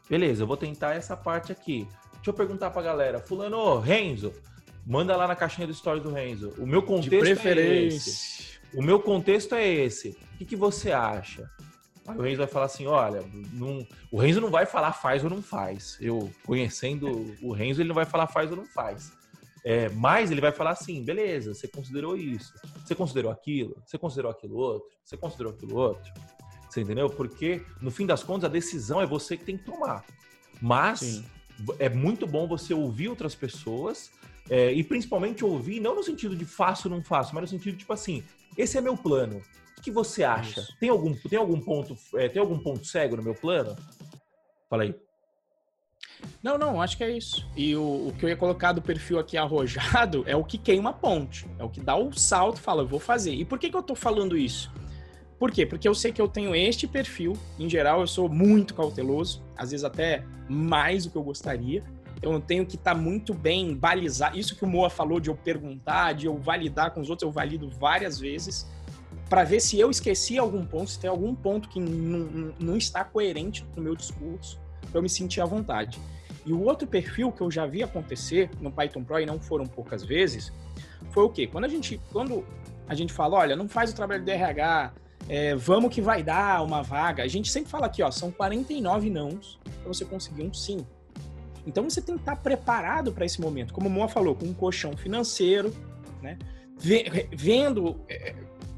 [0.10, 1.88] beleza, eu vou tentar essa parte aqui.
[2.15, 4.34] Deixa eu perguntar pra galera, fulano, Renzo,
[4.86, 6.54] manda lá na caixinha do story do Renzo.
[6.58, 8.10] O meu contexto De preferência.
[8.10, 8.55] é esse.
[8.75, 10.09] O meu contexto é esse.
[10.33, 11.49] O que, que você acha?
[12.07, 13.85] Aí o Renzo vai falar assim: olha, não...
[14.11, 15.97] o Renzo não vai falar faz ou não faz.
[15.99, 19.11] Eu, conhecendo o Renzo, ele não vai falar faz ou não faz.
[19.63, 22.53] É, mas ele vai falar assim: beleza, você considerou isso,
[22.86, 26.13] você considerou aquilo, você considerou aquilo outro, você considerou aquilo outro.
[26.69, 27.09] Você entendeu?
[27.09, 30.05] Porque, no fim das contas, a decisão é você que tem que tomar.
[30.61, 31.26] Mas Sim.
[31.80, 34.11] é muito bom você ouvir outras pessoas
[34.49, 37.73] é, e principalmente ouvir, não no sentido de faço ou não faço, mas no sentido
[37.73, 38.23] de, tipo assim,
[38.58, 39.41] esse é meu plano.
[39.78, 40.66] O que você acha?
[40.80, 43.76] Tem algum, tem algum ponto, é, tem algum ponto cego no meu plano?
[44.70, 44.95] Fala aí.
[46.41, 47.47] Não, não, acho que é isso.
[47.56, 50.91] E o, o, que eu ia colocar do perfil aqui arrojado é o que queima
[50.91, 51.45] a ponte.
[51.60, 53.34] É o que dá o salto e fala, eu vou fazer.
[53.34, 54.72] E por que, que eu tô falando isso?
[55.38, 55.66] Por quê?
[55.66, 57.34] Porque eu sei que eu tenho este perfil.
[57.60, 61.84] Em geral, eu sou muito cauteloso, às vezes até mais do que eu gostaria.
[62.22, 64.38] Eu tenho que estar tá muito bem balizado.
[64.38, 67.32] Isso que o Moa falou de eu perguntar, de eu validar com os outros, eu
[67.32, 68.68] valido várias vezes
[69.30, 73.03] para ver se eu esqueci algum ponto, se tem algum ponto que não, não está
[73.03, 74.59] coerente no meu discurso,
[74.89, 75.99] para eu me sentir à vontade.
[76.45, 79.66] E o outro perfil que eu já vi acontecer no Python Pro e não foram
[79.66, 80.53] poucas vezes,
[81.09, 81.47] foi o quê?
[81.47, 82.45] Quando a gente, quando
[82.88, 84.93] a gente fala, olha, não faz o trabalho do RH,
[85.28, 87.24] é, vamos que vai dar uma vaga.
[87.24, 90.86] A gente sempre fala aqui, ó, são 49 nãos para você conseguir um sim.
[91.66, 94.53] Então você tem que estar preparado para esse momento, como o Moa falou, com um
[94.53, 95.74] colchão financeiro,
[96.22, 96.38] né?
[96.78, 98.36] Vendo, é,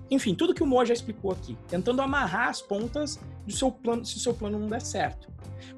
[0.09, 4.05] enfim, tudo que o Moa já explicou aqui, tentando amarrar as pontas do seu plano,
[4.05, 5.27] se o seu plano não der certo.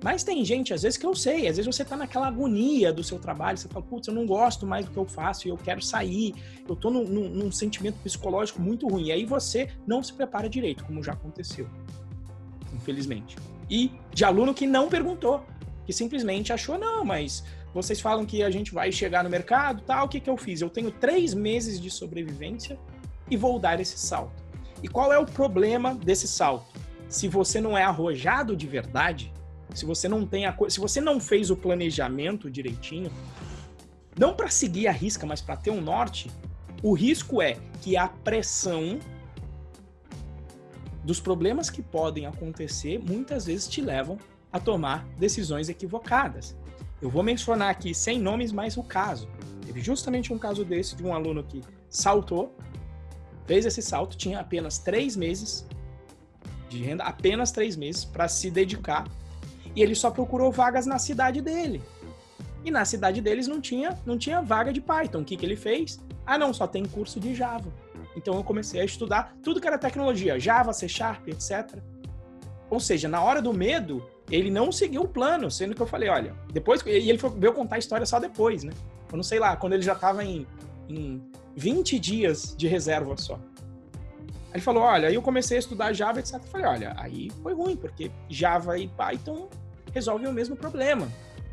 [0.04, 3.04] Mas tem gente, às vezes, que eu sei, às vezes você tá naquela agonia do
[3.04, 5.58] seu trabalho, você fala, putz, eu não gosto mais do que eu faço e eu
[5.58, 6.36] quero sair,
[6.68, 9.06] eu tô num, num, num sentimento psicológico muito ruim.
[9.08, 11.68] E aí você não se prepara direito, como já aconteceu,
[12.74, 13.36] infelizmente.
[13.70, 15.46] E de aluno que não perguntou,
[15.90, 20.06] que simplesmente achou, não, mas vocês falam que a gente vai chegar no mercado, tal,
[20.06, 20.62] o que, que eu fiz?
[20.62, 22.78] Eu tenho três meses de sobrevivência
[23.28, 24.44] e vou dar esse salto.
[24.84, 26.80] E qual é o problema desse salto?
[27.08, 29.34] Se você não é arrojado de verdade,
[29.74, 33.12] se você não tem a se você não fez o planejamento direitinho,
[34.16, 36.30] não para seguir a risca, mas para ter um norte,
[36.84, 39.00] o risco é que a pressão
[41.04, 44.20] dos problemas que podem acontecer muitas vezes te levam
[44.52, 46.56] a tomar decisões equivocadas.
[47.02, 49.28] Eu vou mencionar aqui sem nomes, mas o caso.
[49.66, 52.56] Teve justamente um caso desse de um aluno que saltou,
[53.46, 55.66] fez esse salto, tinha apenas três meses
[56.70, 59.06] de renda, apenas três meses para se dedicar
[59.76, 61.82] e ele só procurou vagas na cidade dele.
[62.64, 65.22] E na cidade deles não tinha, não tinha vaga de Python.
[65.22, 66.00] O que, que ele fez?
[66.26, 67.72] Ah, não, só tem curso de Java.
[68.16, 71.78] Então eu comecei a estudar tudo que era tecnologia, Java, C Sharp, etc.
[72.70, 76.10] Ou seja, na hora do medo, ele não seguiu o plano, sendo que eu falei,
[76.10, 76.82] olha, depois.
[76.86, 78.74] E ele foi, veio contar a história só depois, né?
[79.12, 80.46] Eu não sei lá, quando ele já estava em,
[80.88, 81.22] em
[81.56, 83.36] 20 dias de reserva só.
[83.36, 86.36] Aí ele falou, olha, aí eu comecei a estudar Java, etc.
[86.36, 89.50] Eu falei, olha, aí foi ruim, porque Java e Python
[89.94, 91.08] resolvem o mesmo problema.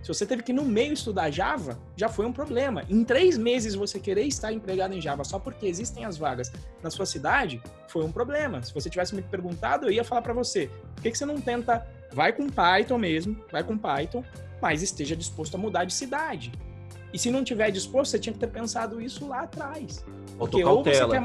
[0.06, 2.84] Se você teve que no meio estudar Java, já foi um problema.
[2.88, 6.90] Em três meses você querer estar empregado em Java só porque existem as vagas na
[6.90, 8.62] sua cidade, foi um problema.
[8.62, 11.40] Se você tivesse me perguntado, eu ia falar para você, por que, que você não
[11.40, 14.24] tenta, vai com Python mesmo, vai com Python,
[14.60, 16.52] mas esteja disposto a mudar de cidade.
[17.12, 20.04] E se não tiver disposto, você tinha que ter pensado isso lá atrás.
[20.38, 21.20] Porque ou você quer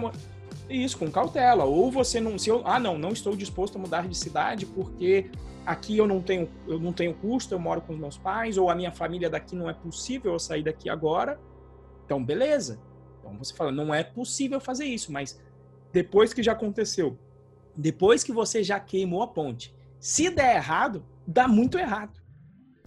[0.70, 1.66] isso, com cautela.
[1.66, 2.38] Ou você não.
[2.38, 5.30] Se eu, ah, não, não estou disposto a mudar de cidade porque
[5.66, 8.70] aqui eu não tenho, eu não tenho custo, eu moro com os meus pais, ou
[8.70, 11.40] a minha família daqui não é possível eu sair daqui agora.
[12.06, 12.80] Então, beleza.
[13.20, 15.40] Então você fala, não é possível fazer isso, mas
[15.92, 17.18] depois que já aconteceu,
[17.76, 22.20] depois que você já queimou a ponte, se der errado, dá muito errado.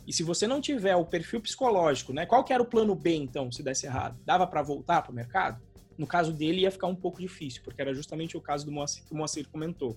[0.05, 2.27] E se você não tiver o perfil psicológico, né?
[2.27, 4.19] Qual que era o plano B então, se desse errado?
[4.27, 5.63] Dava para voltar para o mercado?
[5.97, 9.05] No caso dele, ia ficar um pouco difícil, porque era justamente o caso do Moacir,
[9.05, 9.97] que o Moacir comentou.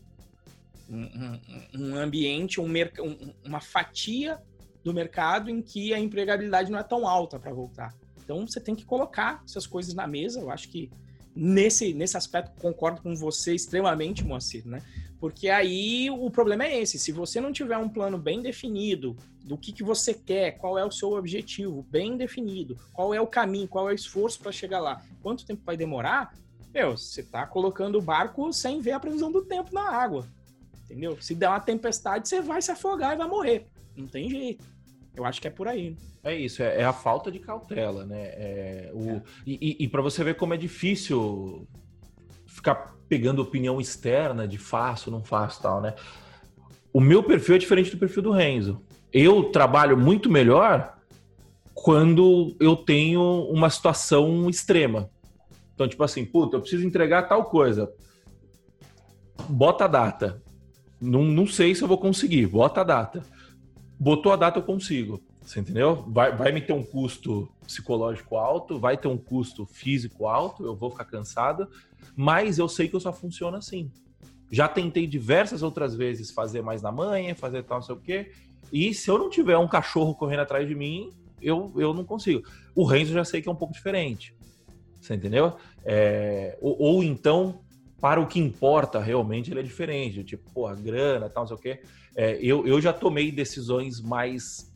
[0.87, 1.39] Um, um,
[1.73, 2.67] um ambiente, um,
[3.43, 4.39] uma fatia
[4.83, 7.93] do mercado em que a empregabilidade não é tão alta para voltar.
[8.23, 10.39] Então, você tem que colocar essas coisas na mesa.
[10.39, 10.91] Eu acho que
[11.35, 14.83] nesse, nesse aspecto concordo com você extremamente, Moacir, né?
[15.19, 19.57] Porque aí o problema é esse: se você não tiver um plano bem definido do
[19.57, 23.67] que, que você quer, qual é o seu objetivo bem definido, qual é o caminho,
[23.67, 26.33] qual é o esforço para chegar lá, quanto tempo vai demorar,
[26.73, 30.27] meu, você está colocando o barco sem ver a previsão do tempo na água.
[30.85, 31.17] Entendeu?
[31.21, 33.65] Se der uma tempestade, você vai se afogar e vai morrer.
[33.95, 34.63] Não tem jeito.
[35.15, 35.91] Eu acho que é por aí.
[35.91, 35.97] Né?
[36.23, 38.21] É isso, é, é, a falta de cautela, né?
[38.21, 39.23] É, o, é.
[39.45, 41.67] E, e, e para você ver como é difícil
[42.45, 45.95] ficar pegando opinião externa de faço, não faço tal, né?
[46.93, 48.81] O meu perfil é diferente do perfil do Renzo.
[49.11, 50.97] Eu trabalho muito melhor
[51.73, 55.09] quando eu tenho uma situação extrema.
[55.73, 57.91] Então, tipo assim, puta, eu preciso entregar tal coisa.
[59.47, 60.41] Bota a data.
[60.99, 62.47] Não, não sei se eu vou conseguir.
[62.47, 63.21] Bota a data.
[63.99, 65.21] Botou a data, eu consigo.
[65.47, 66.03] Você entendeu?
[66.09, 70.75] Vai, vai me ter um custo psicológico alto, vai ter um custo físico alto, eu
[70.75, 71.69] vou ficar cansado,
[72.17, 73.89] mas eu sei que eu só funciona assim.
[74.51, 78.31] Já tentei diversas outras vezes fazer mais na manhã, fazer tal, não sei o quê,
[78.73, 82.43] e se eu não tiver um cachorro correndo atrás de mim, eu, eu não consigo.
[82.75, 84.35] O Renzo já sei que é um pouco diferente.
[84.99, 85.55] Você entendeu?
[85.85, 87.61] É, ou, ou, então,
[88.01, 90.25] para o que importa realmente, ele é diferente.
[90.25, 91.81] Tipo, porra, grana, tal, não sei o quê.
[92.17, 94.75] É, eu, eu já tomei decisões mais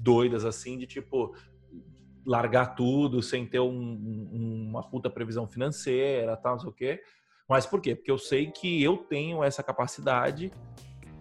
[0.00, 1.34] doidas assim, de tipo
[2.24, 7.02] largar tudo sem ter um, um, uma puta previsão financeira, tal, não sei o quê.
[7.48, 7.94] Mas por quê?
[7.94, 10.52] Porque eu sei que eu tenho essa capacidade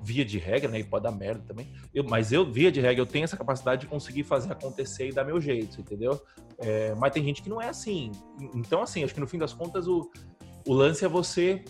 [0.02, 0.80] via de regra, né?
[0.80, 1.68] E pode dar merda também.
[1.94, 5.12] Eu, mas eu, via de regra, eu tenho essa capacidade de conseguir fazer acontecer e
[5.12, 6.22] dar meu jeito, entendeu?
[6.58, 8.12] É, mas tem gente que não é assim.
[8.54, 10.10] Então, assim, acho que no fim das contas o,
[10.66, 11.64] o lance é você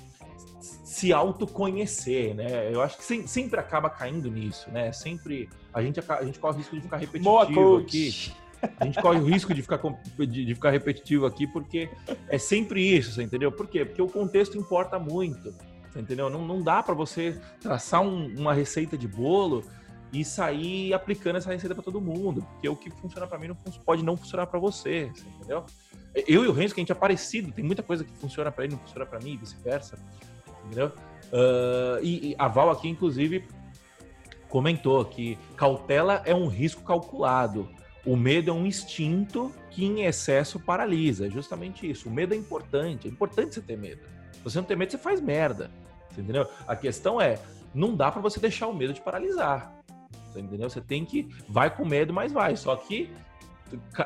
[0.60, 2.74] se autoconhecer, né?
[2.74, 4.92] Eu acho que sempre acaba caindo nisso, né?
[4.92, 8.34] Sempre a gente, a gente corre o risco de ficar repetitivo Boa, aqui.
[8.78, 9.80] A gente corre o risco de ficar,
[10.18, 11.90] de, de, ficar repetitivo aqui porque
[12.28, 13.52] é sempre isso, você entendeu?
[13.52, 13.86] Por quê?
[13.86, 15.54] Porque o contexto importa muito.
[15.90, 16.30] Você entendeu?
[16.30, 19.64] Não, não dá para você traçar um, uma receita de bolo
[20.12, 23.56] e sair aplicando essa receita para todo mundo, porque o que funciona para mim não
[23.86, 25.66] pode não funcionar para você, você, entendeu?
[26.28, 28.64] Eu e o Renzo, que a gente é parecido, tem muita coisa que funciona para
[28.66, 30.00] ele não funciona para mim e vice-versa,
[30.70, 30.94] entendeu?
[31.32, 33.44] Uh, e, e, a Val aqui, inclusive,
[34.48, 37.70] comentou que cautela é um risco calculado.
[38.06, 41.28] O medo é um instinto que em excesso paralisa.
[41.28, 42.08] É justamente isso.
[42.08, 43.08] O medo é importante.
[43.08, 44.02] É importante você ter medo.
[44.32, 45.70] Se você não tem medo, você faz merda.
[46.10, 46.48] Você entendeu?
[46.68, 47.40] A questão é,
[47.74, 49.76] não dá para você deixar o medo te paralisar.
[50.32, 50.70] Você entendeu?
[50.70, 52.56] Você tem que vai com medo, mas vai.
[52.56, 53.12] Só que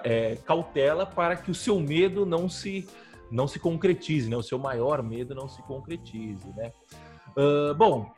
[0.04, 2.88] é, cautela para que o seu medo não se
[3.32, 4.38] não se concretize, né?
[4.38, 6.72] O seu maior medo não se concretize, né?
[7.38, 8.12] Uh, bom,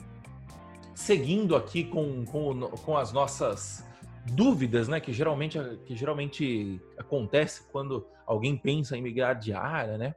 [0.93, 3.85] seguindo aqui com, com, com as nossas
[4.31, 4.99] dúvidas, né?
[4.99, 10.15] Que geralmente que geralmente acontece quando alguém pensa em migrar de área, né?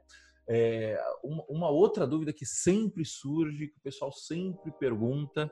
[0.51, 5.51] É, uma, uma, outra dúvida que sempre surge, que o pessoal sempre pergunta,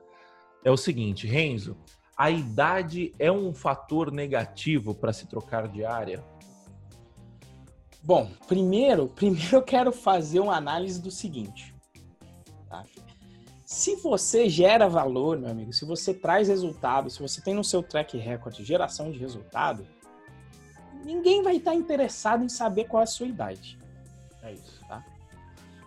[0.66, 1.78] é o seguinte, Renzo,
[2.18, 6.26] a idade é um fator negativo para se trocar de área?
[8.08, 11.76] Bom, primeiro, primeiro eu quero fazer uma análise do seguinte.
[12.70, 12.86] Tá?
[13.66, 17.84] Se você gera valor, meu amigo, se você traz resultado, se você tem no seu
[17.84, 19.86] track record geração de resultado,
[21.03, 23.78] ninguém vai estar interessado em saber qual é a sua idade.
[24.41, 25.05] É isso, tá?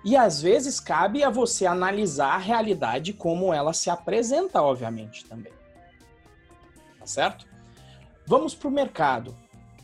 [0.04, 5.54] E às vezes cabe a você analisar a realidade como ela se apresenta, obviamente, também.
[6.98, 7.46] Tá certo?
[8.26, 9.34] Vamos para o mercado.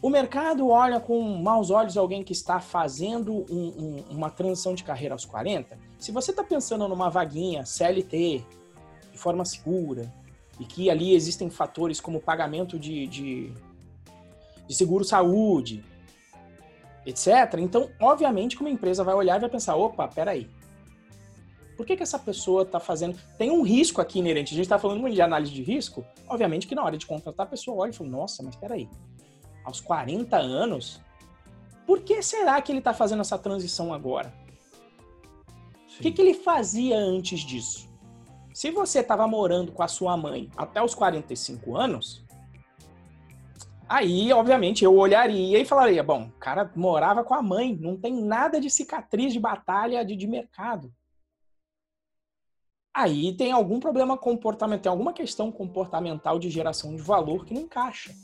[0.02, 4.84] O mercado olha com maus olhos alguém que está fazendo um, um, uma transição de
[4.84, 5.78] carreira aos 40.
[5.98, 8.44] Se você está pensando numa vaguinha CLT,
[9.10, 10.12] de forma segura,
[10.60, 13.52] e que ali existem fatores como pagamento de, de,
[14.66, 15.82] de seguro-saúde,
[17.06, 20.48] etc., então, obviamente, que uma empresa vai olhar e vai pensar: opa, peraí.
[21.74, 23.18] Por que, que essa pessoa está fazendo.
[23.36, 24.54] Tem um risco aqui inerente.
[24.54, 26.04] A gente está falando de análise de risco.
[26.26, 28.88] Obviamente que na hora de contratar, a pessoa olha e fala: nossa, mas peraí
[29.66, 31.00] aos 40 anos,
[31.84, 34.32] por que será que ele está fazendo essa transição agora?
[35.98, 37.88] O que, que ele fazia antes disso?
[38.54, 42.24] Se você estava morando com a sua mãe até os 45 anos,
[43.88, 48.14] aí, obviamente, eu olharia e falaria: bom, o cara morava com a mãe, não tem
[48.14, 50.92] nada de cicatriz de batalha de, de mercado.
[52.94, 57.62] Aí tem algum problema comportamental, tem alguma questão comportamental de geração de valor que não
[57.62, 58.14] encaixa.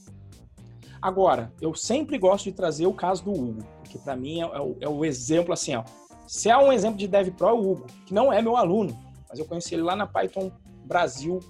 [1.03, 4.61] Agora, eu sempre gosto de trazer o caso do Hugo, que para mim é, é,
[4.61, 5.83] o, é, o, exemplo assim, ó.
[6.29, 8.97] Se é um exemplo de Dev Pro, é o Hugo, que não é meu aluno,
[9.29, 10.53] mas eu conheci ele lá na Python
[10.85, 11.41] Brasil,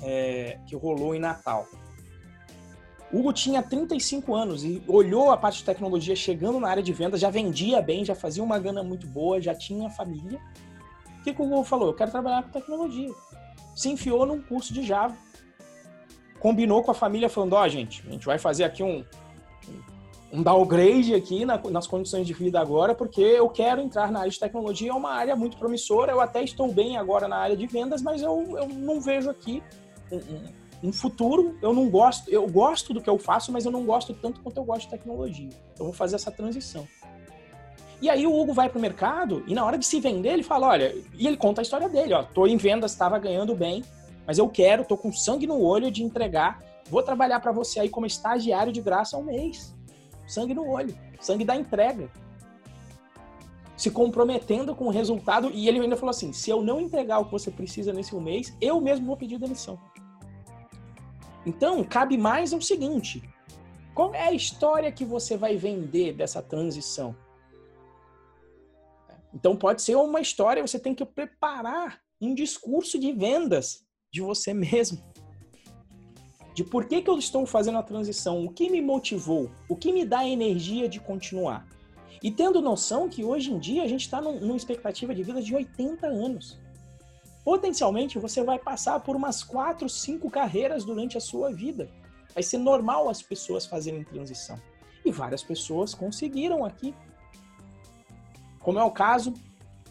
[0.00, 1.66] é, que rolou em Natal.
[3.12, 7.18] Hugo tinha 35 anos e olhou a parte de tecnologia chegando na área de venda,
[7.18, 10.40] já vendia bem, já fazia uma grana muito boa, já tinha família.
[11.20, 11.88] O que, que o Hugo falou?
[11.88, 13.12] Eu quero trabalhar com tecnologia.
[13.74, 15.14] Se enfiou num curso de Java
[16.40, 19.04] combinou com a família falando, ó, oh, gente, a gente vai fazer aqui um,
[20.32, 24.30] um downgrade aqui na, nas condições de vida agora, porque eu quero entrar na área
[24.30, 27.66] de tecnologia, é uma área muito promissora, eu até estou bem agora na área de
[27.66, 29.62] vendas, mas eu, eu não vejo aqui
[30.10, 33.84] um, um, futuro, eu não gosto, eu gosto do que eu faço, mas eu não
[33.84, 35.48] gosto tanto quanto eu gosto de tecnologia.
[35.48, 36.86] Então, eu vou fazer essa transição.
[38.00, 40.42] E aí o Hugo vai para o mercado e na hora de se vender, ele
[40.42, 43.82] fala, olha, e ele conta a história dele, ó, tô em vendas, estava ganhando bem,
[44.26, 46.62] mas eu quero, tô com sangue no olho de entregar.
[46.90, 49.74] Vou trabalhar para você aí como estagiário de graça um mês.
[50.26, 52.10] Sangue no olho, sangue da entrega.
[53.76, 55.50] Se comprometendo com o resultado.
[55.52, 58.20] E ele ainda falou assim: se eu não entregar o que você precisa nesse um
[58.20, 59.78] mês, eu mesmo vou pedir demissão.
[61.44, 63.22] Então, cabe mais o seguinte:
[63.94, 67.14] qual é a história que você vai vender dessa transição?
[69.32, 73.85] Então, pode ser uma história, você tem que preparar um discurso de vendas
[74.16, 74.98] de você mesmo.
[76.54, 79.92] De por que, que eu estou fazendo a transição, o que me motivou, o que
[79.92, 81.66] me dá energia de continuar.
[82.22, 85.54] E tendo noção que hoje em dia a gente está numa expectativa de vida de
[85.54, 86.58] 80 anos.
[87.44, 91.90] Potencialmente você vai passar por umas 4, 5 carreiras durante a sua vida.
[92.32, 94.58] Vai ser normal as pessoas fazerem transição.
[95.04, 96.94] E várias pessoas conseguiram aqui.
[98.60, 99.34] Como é o caso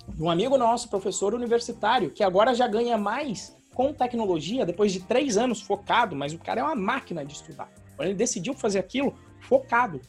[0.09, 5.01] de um amigo nosso, professor universitário, que agora já ganha mais com tecnologia, depois de
[5.01, 7.69] três anos focado, mas o cara é uma máquina de estudar.
[7.99, 10.01] Ele decidiu fazer aquilo, focado.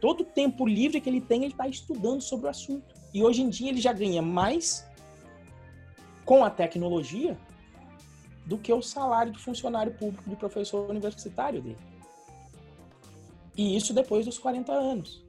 [0.00, 2.92] Todo o tempo livre que ele tem, ele está estudando sobre o assunto.
[3.14, 4.86] E hoje em dia ele já ganha mais
[6.24, 7.38] com a tecnologia
[8.44, 11.78] do que o salário de funcionário público de professor universitário dele.
[13.56, 15.23] E isso depois dos 40 anos.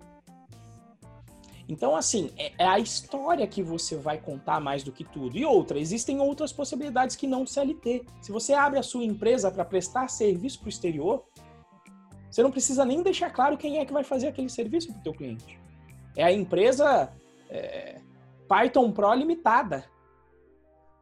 [1.67, 5.37] Então, assim, é, é a história que você vai contar mais do que tudo.
[5.37, 8.05] E outra, existem outras possibilidades que não CLT.
[8.21, 11.25] Se você abre a sua empresa para prestar serviço para o exterior,
[12.29, 15.03] você não precisa nem deixar claro quem é que vai fazer aquele serviço para o
[15.03, 15.59] teu cliente.
[16.15, 17.11] É a empresa
[17.49, 17.99] é,
[18.47, 19.85] Python Pro Limitada.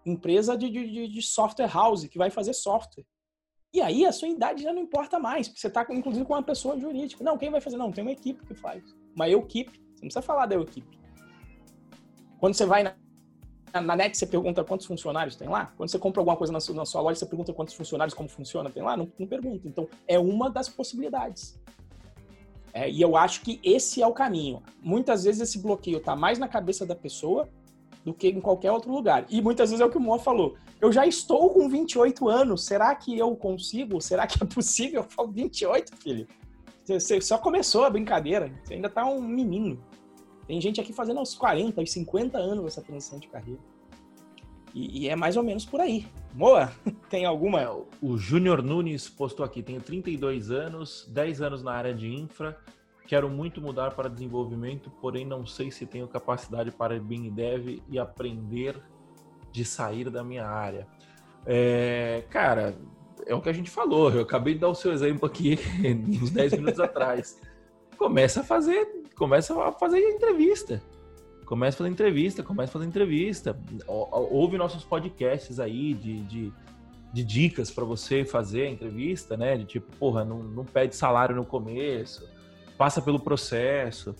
[0.05, 3.05] Empresa de, de, de software house que vai fazer software.
[3.74, 6.43] E aí a sua idade já não importa mais, porque você está inclusive com uma
[6.43, 7.24] pessoa jurídica.
[7.24, 7.78] Não, quem vai fazer?
[7.78, 8.84] Não, tem uma equipe que faz.
[9.16, 9.82] Uma equipe.
[10.04, 10.99] Não precisa falar da equipe.
[12.39, 12.93] Quando você vai na,
[13.82, 15.72] na net, você pergunta quantos funcionários tem lá.
[15.78, 18.28] Quando você compra alguma coisa na sua, na sua loja, você pergunta quantos funcionários, como
[18.28, 18.97] funciona, tem lá.
[18.97, 19.68] Não, não pergunta.
[19.68, 21.60] Então, é uma das possibilidades.
[22.74, 24.62] É, e eu acho que esse é o caminho.
[24.82, 27.47] Muitas vezes esse bloqueio está mais na cabeça da pessoa
[28.04, 29.26] do que em qualquer outro lugar.
[29.30, 30.58] E muitas vezes é o que o Moa falou.
[30.82, 34.01] Eu já estou com 28 anos, será que eu consigo?
[34.01, 35.01] Será que é possível?
[35.01, 36.28] Eu falo 28, filho.
[36.84, 39.82] Você só começou a brincadeira, você ainda tá um menino.
[40.47, 43.61] Tem gente aqui fazendo aos 40, aos 50 anos essa transição de carreira.
[44.73, 46.07] E, e é mais ou menos por aí.
[46.33, 46.71] Moa,
[47.09, 47.61] tem alguma?
[47.61, 47.69] É,
[48.01, 52.57] o Júnior Nunes postou aqui: tenho 32 anos, 10 anos na área de infra,
[53.05, 57.99] Quero muito mudar para desenvolvimento, porém não sei se tenho capacidade para BIM Dev e
[57.99, 58.81] aprender
[59.51, 60.87] de sair da minha área.
[61.45, 62.77] É, cara,
[63.25, 64.09] é o que a gente falou.
[64.09, 65.59] Eu acabei de dar o seu exemplo aqui
[66.21, 67.39] uns 10 minutos atrás.
[67.97, 70.82] Começa a fazer, começa a fazer entrevista.
[71.45, 73.59] Começa a fazer entrevista, começa a fazer entrevista.
[73.88, 76.53] Ouve nossos podcasts aí de, de,
[77.11, 79.57] de dicas para você fazer a entrevista, né?
[79.57, 82.28] De tipo, porra, não, não pede salário no começo
[82.78, 84.15] passa pelo processo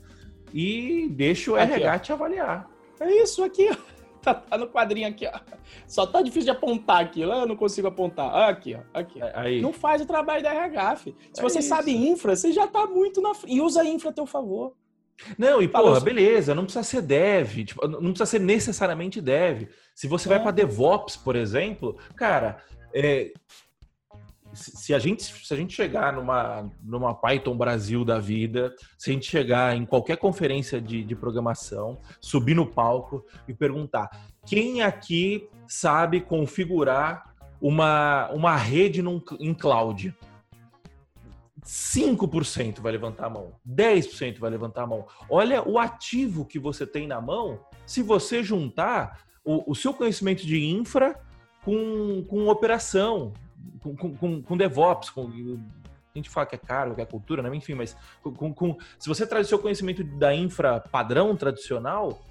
[0.54, 2.00] e deixa o aqui, RH ó.
[2.00, 2.70] te avaliar.
[3.00, 3.76] É isso aqui, ó.
[4.24, 5.38] Tá, tá, no quadrinho aqui, ó.
[5.86, 7.26] Só tá difícil de apontar aqui.
[7.26, 8.34] Lá eu não consigo apontar.
[8.50, 8.80] Aqui, ó.
[8.98, 9.22] Aqui.
[9.22, 9.62] É, aí.
[9.62, 11.18] Não faz o trabalho da RH, filho.
[11.34, 11.68] Se é você isso.
[11.68, 13.54] sabe infra, você já tá muito na frente.
[13.54, 14.78] E usa a infra a teu favor.
[15.38, 19.70] Não, e porra, beleza, não precisa ser dev, tipo, não precisa ser necessariamente dev.
[19.96, 20.30] Se você é.
[20.30, 22.58] vai para DevOps, por exemplo, cara,
[22.94, 23.32] é,
[24.54, 29.14] se a gente se a gente chegar numa numa Python Brasil da vida, se a
[29.14, 34.10] gente chegar em qualquer conferência de, de programação, subir no palco e perguntar
[34.46, 40.14] quem aqui sabe configurar uma, uma rede num, em cloud?
[41.64, 45.06] 5% vai levantar a mão, 10% vai levantar a mão.
[45.30, 50.46] Olha o ativo que você tem na mão se você juntar o, o seu conhecimento
[50.46, 51.20] de infra
[51.64, 53.34] com, com operação,
[53.82, 55.30] com, com, com DevOps, com,
[56.14, 57.54] a gente fala que é caro, que é cultura, né?
[57.56, 62.22] enfim, mas com, com, se você traz o seu conhecimento da infra padrão tradicional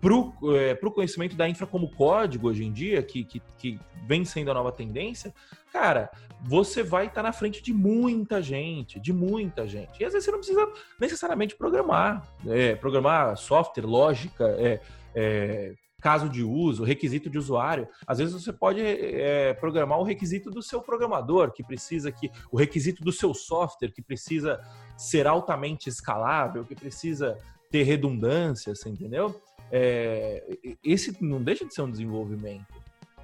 [0.00, 4.24] para o é, conhecimento da infra como código hoje em dia, que, que, que vem
[4.24, 5.32] sendo a nova tendência,
[5.72, 6.10] cara,
[6.42, 10.00] você vai estar tá na frente de muita gente, de muita gente.
[10.00, 14.80] E às vezes você não precisa necessariamente programar, é, programar software, lógica, é,
[15.14, 17.86] é caso de uso, requisito de usuário.
[18.06, 22.56] Às vezes você pode é, programar o requisito do seu programador, que precisa que o
[22.56, 24.58] requisito do seu software, que precisa
[24.96, 27.36] ser altamente escalável, que precisa
[27.70, 29.40] ter redundância, você entendeu?
[29.70, 30.42] É,
[30.82, 32.66] esse não deixa de ser um desenvolvimento.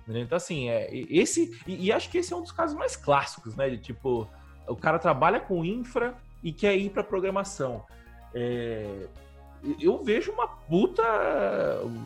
[0.03, 0.22] Entendeu?
[0.22, 1.59] Então, assim, é, esse.
[1.66, 3.68] E, e, acho que esse é um dos casos mais clássicos, né?
[3.68, 4.28] De tipo,
[4.68, 7.84] o cara trabalha com infra e quer ir para programação.
[8.32, 9.09] É,
[9.80, 11.03] eu vejo uma puta.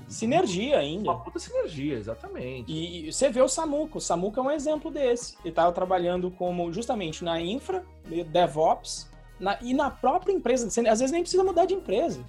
[0.09, 1.11] Sinergia ainda.
[1.11, 2.73] Uma puta sinergia, exatamente.
[2.73, 3.99] E, e você vê o Samuca.
[3.99, 5.37] O Samuca é um exemplo desse.
[5.41, 7.85] Ele estava trabalhando como justamente na infra,
[8.33, 10.71] DevOps, na, e na própria empresa.
[10.71, 12.25] Você, às vezes nem precisa mudar de empresa.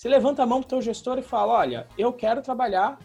[0.00, 2.98] Você levanta a mão pro teu gestor e fala: olha, eu quero trabalhar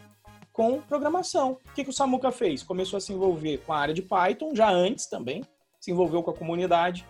[0.54, 1.60] com programação.
[1.70, 2.64] O que, que o Samuca fez?
[2.64, 5.44] Começou a se envolver com a área de Python, já antes também,
[5.78, 7.06] se envolveu com a comunidade,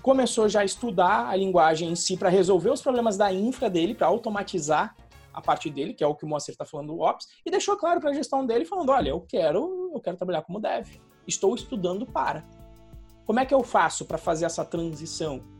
[0.00, 3.92] começou já a estudar a linguagem em si para resolver os problemas da infra dele,
[3.92, 4.94] para automatizar
[5.34, 7.76] a parte dele, que é o que o Moacir está falando do Ops, e deixou
[7.76, 10.86] claro para a gestão dele, falando: olha, eu quero, eu quero trabalhar como dev.
[11.26, 12.44] Estou estudando para.
[13.24, 15.55] Como é que eu faço para fazer essa transição?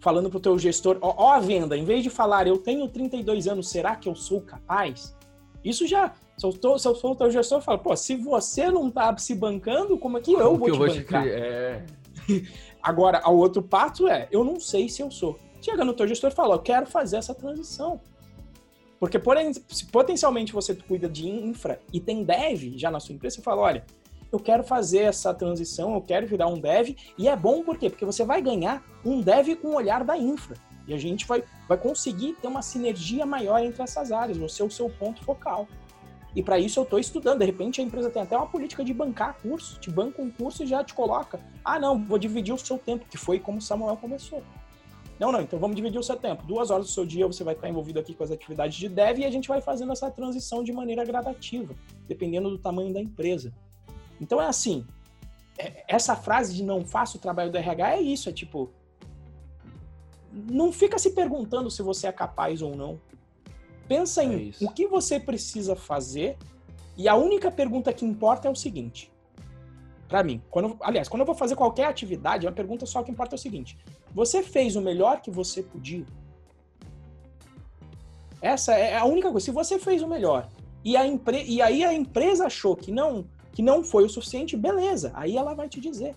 [0.00, 2.88] Falando para o teu gestor, ó, ó, a venda, em vez de falar eu tenho
[2.88, 5.16] 32 anos, será que eu sou capaz?
[5.64, 8.14] Isso já, se eu, tô, se eu sou o teu gestor, eu falo, pô, se
[8.16, 11.22] você não tá se bancando, como é que eu como vou que te eu bancar?
[11.22, 11.36] Vou te...
[11.36, 11.86] É...
[12.82, 15.38] Agora, o outro passo é, eu não sei se eu sou.
[15.60, 18.00] Chega no teu gestor e fala, eu quero fazer essa transição.
[19.00, 23.36] Porque porém, se potencialmente você cuida de infra e tem dev já na sua empresa,
[23.36, 23.84] você fala, olha,
[24.30, 27.88] eu quero fazer essa transição, eu quero virar um dev, e é bom por quê?
[27.88, 30.56] Porque você vai ganhar um dev com o olhar da infra.
[30.86, 34.64] E a gente vai, vai conseguir ter uma sinergia maior entre essas áreas, você é
[34.64, 35.68] o seu ponto focal.
[36.34, 37.40] E para isso eu estou estudando.
[37.40, 40.62] De repente a empresa tem até uma política de bancar curso, te banca um curso
[40.62, 41.40] e já te coloca.
[41.64, 44.42] Ah, não, vou dividir o seu tempo, que foi como o Samuel começou.
[45.18, 46.46] Não, não, então vamos dividir o seu tempo.
[46.46, 49.18] Duas horas do seu dia você vai estar envolvido aqui com as atividades de dev
[49.18, 51.74] e a gente vai fazendo essa transição de maneira gradativa,
[52.06, 53.52] dependendo do tamanho da empresa.
[54.20, 54.86] Então é assim,
[55.58, 58.70] é, essa frase de não faço o trabalho do RH é isso, é tipo,
[60.32, 63.00] não fica se perguntando se você é capaz ou não.
[63.86, 66.36] Pensa em é o que você precisa fazer
[66.96, 69.10] e a única pergunta que importa é o seguinte.
[70.08, 73.34] Para mim, quando, aliás, quando eu vou fazer qualquer atividade, a pergunta só que importa
[73.34, 73.78] é o seguinte:
[74.14, 76.04] você fez o melhor que você podia?
[78.40, 79.44] Essa é a única coisa.
[79.44, 80.48] Se você fez o melhor
[80.84, 81.44] e, a empre...
[81.44, 83.26] e aí a empresa achou que não,
[83.58, 86.14] que não foi o suficiente, beleza, aí ela vai te dizer.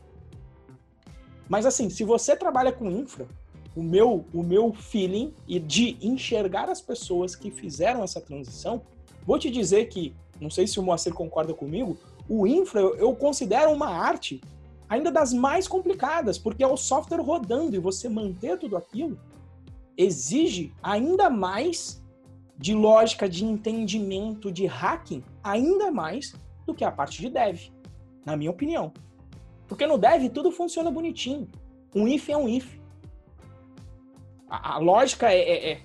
[1.49, 3.27] Mas assim, se você trabalha com infra,
[3.75, 8.83] o meu, o meu feeling e de enxergar as pessoas que fizeram essa transição,
[9.25, 11.97] vou te dizer que, não sei se o Moacir concorda comigo,
[12.29, 14.39] o infra eu considero uma arte
[14.87, 19.19] ainda das mais complicadas, porque é o software rodando e você manter tudo aquilo
[19.97, 22.03] exige ainda mais
[22.55, 26.35] de lógica, de entendimento, de hacking, ainda mais
[26.65, 27.69] do que a parte de dev,
[28.25, 28.91] na minha opinião.
[29.67, 31.47] Porque no dev tudo funciona bonitinho.
[31.95, 32.79] Um if é um if.
[34.49, 35.81] A, a lógica é, é, é,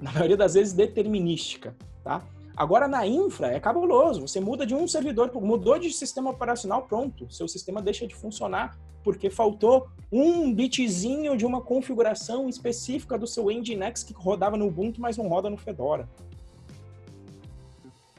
[0.00, 2.22] na maioria das vezes, determinística, tá?
[2.56, 4.20] Agora, na infra, é cabuloso.
[4.20, 7.30] Você muda de um servidor, mudou de sistema operacional, pronto.
[7.32, 13.46] Seu sistema deixa de funcionar porque faltou um bitzinho de uma configuração específica do seu
[13.46, 16.08] Nginx que rodava no Ubuntu, mas não roda no Fedora.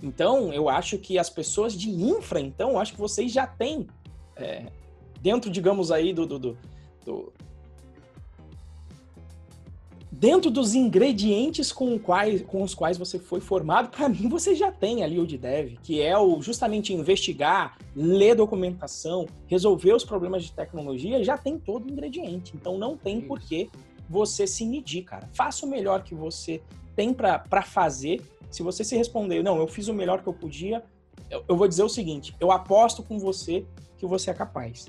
[0.01, 3.87] Então, eu acho que as pessoas de infra, então, acho que vocês já têm,
[4.35, 4.65] é,
[5.21, 6.57] dentro, digamos aí, do, do, do,
[7.05, 7.33] do
[10.21, 14.71] dentro dos ingredientes com, quais, com os quais você foi formado, para mim você já
[14.71, 20.43] tem ali o de dev, que é o justamente investigar, ler documentação, resolver os problemas
[20.43, 22.53] de tecnologia, já tem todo o ingrediente.
[22.55, 23.67] Então não tem por que
[24.07, 25.27] você se medir, cara.
[25.33, 26.61] Faça o melhor que você
[26.95, 28.21] tem para fazer.
[28.49, 30.83] Se você se responder, não, eu fiz o melhor que eu podia,
[31.29, 33.65] eu, eu vou dizer o seguinte: eu aposto com você
[33.97, 34.87] que você é capaz.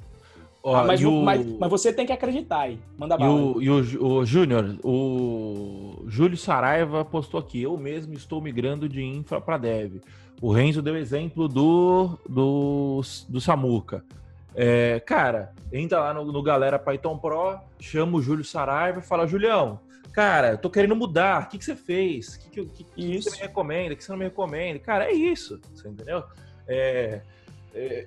[0.65, 1.23] Ó, ah, mas, o...
[1.23, 2.79] mas, mas, você tem que acreditar aí.
[2.97, 3.33] Manda bala.
[3.33, 8.89] E o, e o, o Júnior, o Júlio Saraiva postou aqui: eu mesmo estou migrando
[8.89, 10.01] de infra para dev.
[10.41, 14.05] O Renzo deu exemplo do, do, do Samuca.
[14.55, 19.27] É, cara, entra lá no, no, Galera Python Pro, chama o Júlio Saraiva e fala:
[19.27, 19.81] Julião,
[20.13, 21.45] cara, eu tô querendo mudar.
[21.45, 22.35] O que, que você fez?
[22.35, 23.95] O que, que, que, que você me recomenda?
[23.95, 24.79] O que você não me recomenda?
[24.79, 25.61] Cara, é isso.
[25.75, 26.25] Você entendeu?
[26.67, 27.23] É,
[27.75, 28.07] é,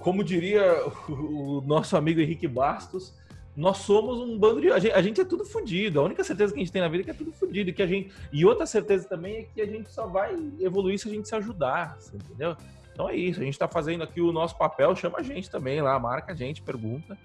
[0.00, 3.14] como diria o nosso amigo Henrique Bastos,
[3.56, 4.70] nós somos um bando de.
[4.70, 5.98] A gente, a gente é tudo fodido.
[5.98, 7.72] A única certeza que a gente tem na vida é que é tudo fodido.
[7.72, 11.08] Que a gente, e outra certeza também é que a gente só vai evoluir se
[11.08, 12.56] a gente se ajudar, entendeu?
[12.92, 13.40] Então é isso.
[13.40, 16.36] A gente está fazendo aqui o nosso papel, chama a gente também lá, marca a
[16.36, 17.18] gente, pergunta,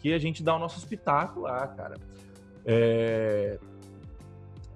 [0.00, 1.96] que a gente dá o nosso espetáculo lá, cara.
[2.64, 3.58] É,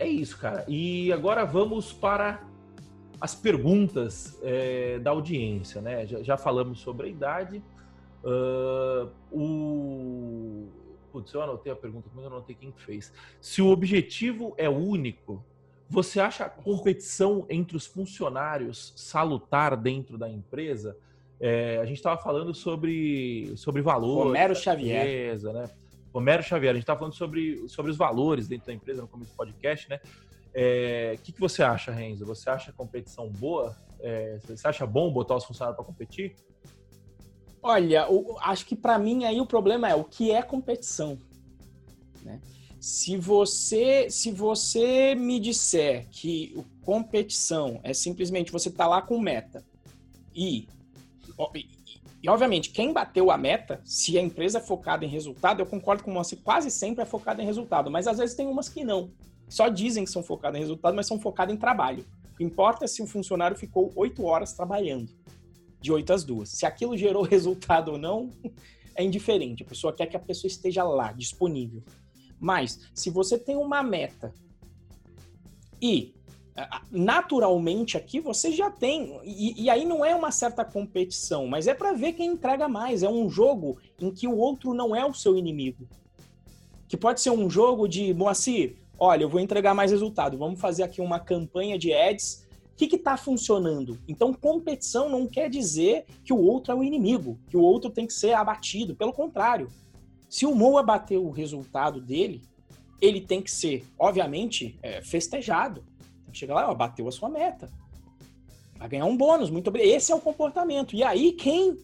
[0.05, 0.65] é isso, cara.
[0.69, 2.43] E agora vamos para
[3.21, 6.07] as perguntas é, da audiência, né?
[6.07, 7.63] Já, já, falamos sobre a idade.
[8.23, 10.69] Uh, o...
[11.11, 13.13] Putz, eu anotei a pergunta, mas eu não anotei quem fez.
[13.41, 15.45] Se o objetivo é único,
[15.89, 20.97] você acha a competição entre os funcionários salutar dentro da empresa?
[21.39, 24.31] É, a gente estava falando sobre, sobre valores.
[24.31, 25.01] Homero Xavier.
[25.01, 25.71] Empresa, né?
[26.15, 29.33] Homero Xavier, a gente estava falando sobre, sobre os valores dentro da empresa no começo
[29.33, 29.99] do podcast, né?
[30.05, 30.09] O
[30.55, 32.25] é, que, que você acha, Renzo?
[32.25, 33.77] Você acha a competição boa?
[33.99, 36.37] É, você acha bom botar os funcionários para competir?
[37.61, 41.19] Olha, o, acho que para mim aí o problema é o que é competição.
[42.23, 42.41] Né?
[42.79, 49.65] Se você se você me disser que competição é simplesmente você tá lá com meta
[50.33, 50.69] e,
[52.25, 56.03] e, obviamente quem bateu a meta, se a empresa é focada em resultado, eu concordo
[56.03, 59.13] com você, quase sempre é focada em resultado, mas às vezes tem umas que não
[59.47, 62.03] só dizem que são focados em resultado, mas são focados em trabalho.
[62.33, 65.13] O que importa é se o funcionário ficou oito horas trabalhando,
[65.83, 66.49] de oito às duas.
[66.49, 68.31] Se aquilo gerou resultado ou não,
[68.95, 69.63] é indiferente.
[69.63, 71.83] A pessoa quer que a pessoa esteja lá, disponível.
[72.41, 74.33] Mas, se você tem uma meta
[75.79, 76.14] e
[76.91, 79.19] naturalmente aqui você já tem.
[79.25, 83.03] E, e, aí não é uma certa competição, mas é para ver quem entrega mais.
[83.03, 85.89] É um jogo em que o outro não é o seu inimigo.
[86.89, 90.39] Que pode ser um jogo de, Moacir, olha, eu vou entregar mais resultado.
[90.39, 92.45] Vamos fazer aqui uma campanha de ads.
[92.73, 93.99] O que está funcionando?
[94.07, 98.07] Então, competição não quer dizer que o outro é o inimigo, que o outro tem
[98.07, 98.97] que ser abatido.
[98.97, 99.69] Pelo contrário,
[100.29, 102.43] se o Moa bater o resultado dele,
[103.01, 105.85] ele tem que ser, obviamente, é, festejado
[106.35, 107.71] Chega lá, ó, bateu a sua meta.
[108.77, 109.95] Vai ganhar um bônus, muito obrigado.
[109.95, 110.95] Esse é o comportamento.
[110.95, 111.79] E aí, quem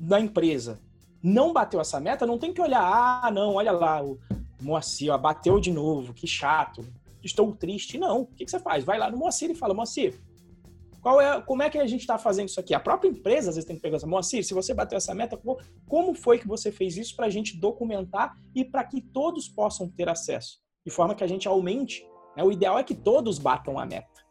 [0.00, 0.80] na empresa
[1.22, 4.18] não bateu essa meta, não tem que olhar, ah, não, olha lá, o
[4.60, 6.84] Moacir, ó, bateu de novo, que chato,
[7.22, 7.98] estou triste.
[7.98, 8.22] Não.
[8.22, 8.84] O que, que você faz?
[8.84, 10.20] Vai lá no Moacir e fala, Moacir,
[11.00, 12.74] qual é, como é que a gente está fazendo isso aqui?
[12.74, 15.38] A própria empresa às vezes tem que essa Moacir, se você bateu essa meta,
[15.86, 19.88] como foi que você fez isso para a gente documentar e para que todos possam
[19.88, 20.60] ter acesso?
[20.84, 22.04] De forma que a gente aumente
[22.36, 22.42] né?
[22.42, 24.22] O ideal é que todos batam a meta.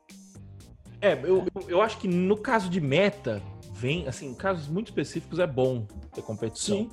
[1.02, 3.42] É, eu, eu acho que no caso de meta,
[3.74, 6.78] vem, assim, em casos muito específicos é bom ter competição.
[6.78, 6.90] Sim.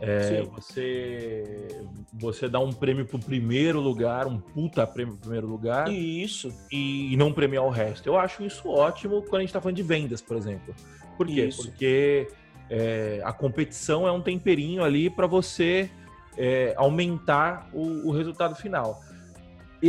[0.00, 0.50] É, Sim.
[0.56, 1.68] Você,
[2.12, 5.88] você dá um prêmio pro primeiro lugar, um puta prêmio pro primeiro lugar.
[5.90, 6.52] Isso.
[6.70, 8.08] E, e não premiar o resto.
[8.08, 10.74] Eu acho isso ótimo quando a gente tá falando de vendas, por exemplo.
[11.16, 11.46] Por quê?
[11.46, 11.62] Isso.
[11.62, 12.28] Porque
[12.68, 15.88] é, a competição é um temperinho ali para você
[16.36, 19.00] é, aumentar o, o resultado final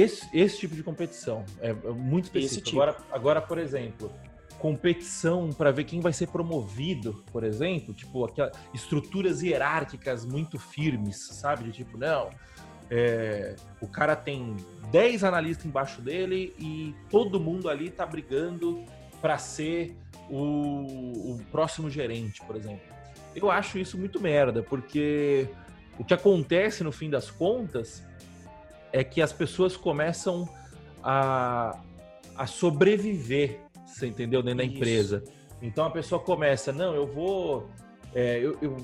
[0.02, 2.66] esse, esse tipo de competição é, é muito específico.
[2.66, 2.82] Tipo.
[2.82, 4.12] Agora, agora, por exemplo,
[4.60, 11.18] competição para ver quem vai ser promovido, por exemplo, tipo aquelas estruturas hierárquicas muito firmes,
[11.18, 11.66] sabe?
[11.66, 12.30] De tipo, não,
[12.90, 14.56] é, o cara tem
[14.92, 18.84] 10 analistas embaixo dele e todo mundo ali tá brigando
[19.22, 19.96] para ser
[20.30, 22.94] o, o próximo gerente, por exemplo.
[23.36, 25.50] Eu acho isso muito merda, porque
[25.98, 28.04] o que acontece no fim das contas
[28.96, 30.48] é que as pessoas começam
[31.04, 31.78] a,
[32.34, 35.22] a sobreviver, você entendeu, dentro da empresa.
[35.62, 37.70] Então a pessoa começa, não, eu vou.
[38.14, 38.78] É, eu, eu,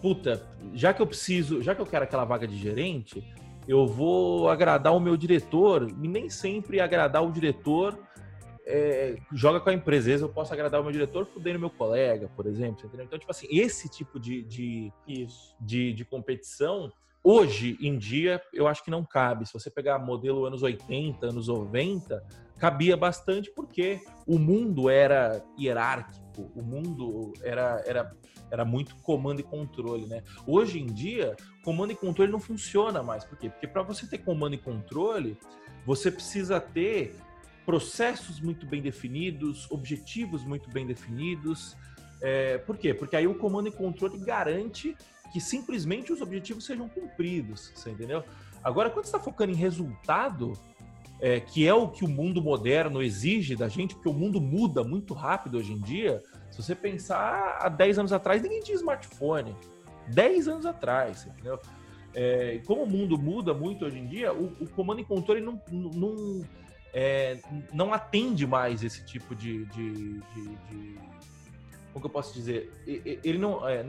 [0.00, 3.24] puta, já que eu preciso, já que eu quero aquela vaga de gerente,
[3.66, 7.98] eu vou agradar o meu diretor, e nem sempre agradar o diretor
[8.64, 10.02] é, joga com a empresa.
[10.02, 12.88] Às vezes eu posso agradar o meu diretor fudendo meu colega, por exemplo.
[12.94, 14.92] Então, tipo assim, esse tipo de, de,
[15.60, 16.92] de, de competição
[17.22, 19.46] Hoje em dia, eu acho que não cabe.
[19.46, 22.24] Se você pegar modelo anos 80, anos 90,
[22.58, 28.16] cabia bastante porque o mundo era hierárquico, o mundo era, era,
[28.50, 30.22] era muito comando e controle, né?
[30.46, 33.22] Hoje em dia, comando e controle não funciona mais.
[33.24, 33.50] Por quê?
[33.50, 35.38] Porque para você ter comando e controle,
[35.84, 37.16] você precisa ter
[37.66, 41.76] processos muito bem definidos, objetivos muito bem definidos.
[42.22, 42.94] É, por quê?
[42.94, 44.96] Porque aí o comando e controle garante
[45.32, 48.24] que simplesmente os objetivos sejam cumpridos, você entendeu?
[48.62, 50.52] Agora, quando você está focando em resultado,
[51.20, 54.82] é, que é o que o mundo moderno exige da gente, porque o mundo muda
[54.82, 56.22] muito rápido hoje em dia.
[56.50, 59.54] Se você pensar há 10 anos atrás, ninguém tinha smartphone.
[60.08, 61.58] 10 anos atrás, entendeu?
[62.14, 65.60] É, como o mundo muda muito hoje em dia, o, o comando e controle não,
[65.70, 66.44] não,
[66.92, 67.38] é,
[67.72, 70.98] não atende mais esse tipo de, de, de, de,
[71.92, 72.72] Como que eu posso dizer?
[72.86, 73.66] Ele não.
[73.68, 73.86] É,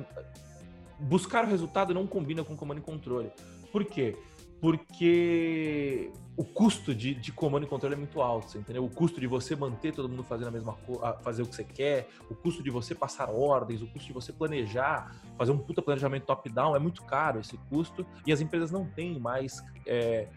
[1.01, 3.31] buscar o resultado não combina com comando e controle.
[3.71, 4.17] Por quê?
[4.59, 8.85] Porque o custo de, de comando e controle é muito alto, entendeu?
[8.85, 11.63] O custo de você manter todo mundo fazendo a mesma coisa, fazer o que você
[11.63, 15.81] quer, o custo de você passar ordens, o custo de você planejar, fazer um puta
[15.81, 20.27] planejamento top-down é muito caro esse custo e as empresas não têm mais é,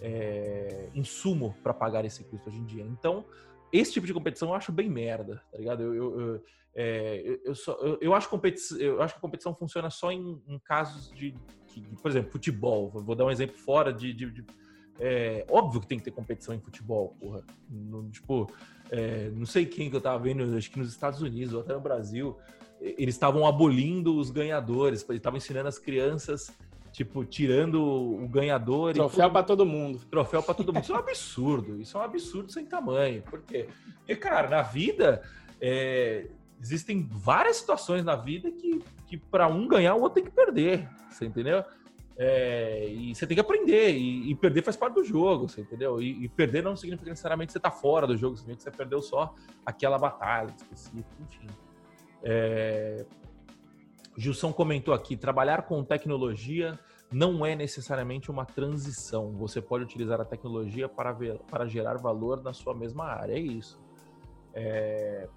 [0.00, 2.84] é, insumo para pagar esse custo hoje em dia.
[2.84, 3.24] Então,
[3.72, 5.82] esse tipo de competição eu acho bem merda, tá ligado?
[5.82, 6.44] Eu, eu, eu,
[6.74, 10.58] é, eu, só, eu, acho competição, eu acho que a competição funciona só em, em
[10.58, 11.34] casos de,
[11.66, 12.90] de, por exemplo, futebol.
[12.90, 14.12] Vou dar um exemplo fora de.
[14.12, 14.44] de, de
[15.00, 17.44] é, óbvio que tem que ter competição em futebol, porra.
[17.68, 18.50] No, tipo,
[18.90, 21.74] é, não sei quem que eu tava vendo, acho que nos Estados Unidos ou até
[21.74, 22.36] no Brasil,
[22.80, 26.50] eles estavam abolindo os ganhadores, eles estavam ensinando as crianças
[26.98, 28.92] tipo, tirando o ganhador.
[28.92, 30.00] Troféu para todo mundo.
[30.10, 30.82] Troféu para todo mundo.
[30.82, 31.80] Isso é um absurdo.
[31.80, 33.22] Isso é um absurdo sem tamanho.
[33.22, 33.68] Por quê?
[33.98, 35.22] Porque, cara, na vida,
[35.60, 36.26] é,
[36.60, 40.88] existem várias situações na vida que, que para um ganhar, o outro tem que perder.
[41.08, 41.62] Você entendeu?
[42.16, 46.02] É, e você tem que aprender, e, e, perder faz parte do jogo, você entendeu?
[46.02, 48.76] E, e, perder não significa necessariamente que você tá fora do jogo, significa que você
[48.76, 49.32] perdeu só
[49.64, 51.46] aquela batalha específica, enfim.
[52.24, 53.06] É...
[54.16, 56.76] Gilson comentou aqui: trabalhar com tecnologia
[57.10, 59.32] não é necessariamente uma transição.
[59.32, 63.32] Você pode utilizar a tecnologia para, ver, para gerar valor na sua mesma área.
[63.32, 63.80] É isso.
[64.52, 65.28] É,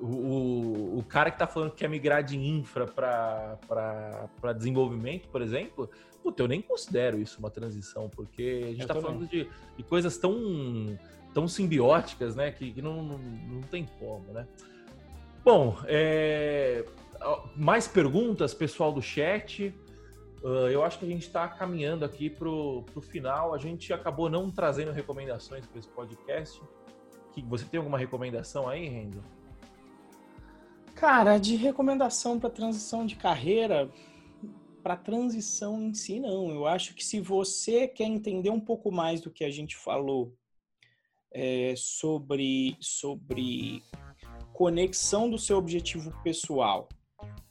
[0.00, 5.88] o, o cara que está falando que quer migrar de infra para desenvolvimento, por exemplo,
[6.22, 10.16] puta, eu nem considero isso uma transição, porque a gente está falando de, de, coisas
[10.18, 10.98] tão
[11.32, 12.50] tão simbióticas, né?
[12.50, 14.46] Que, que não, não, não, tem como, né?
[15.44, 16.84] Bom, é,
[17.56, 19.74] mais perguntas, pessoal do chat.
[20.42, 23.54] Uh, eu acho que a gente está caminhando aqui para o final.
[23.54, 26.60] A gente acabou não trazendo recomendações para esse podcast.
[27.32, 29.22] Que, você tem alguma recomendação aí, Renzo?
[30.94, 33.88] Cara, de recomendação para transição de carreira,
[34.82, 36.50] para transição em si, não.
[36.50, 40.34] Eu acho que se você quer entender um pouco mais do que a gente falou
[41.30, 43.82] é, sobre, sobre
[44.52, 46.88] conexão do seu objetivo pessoal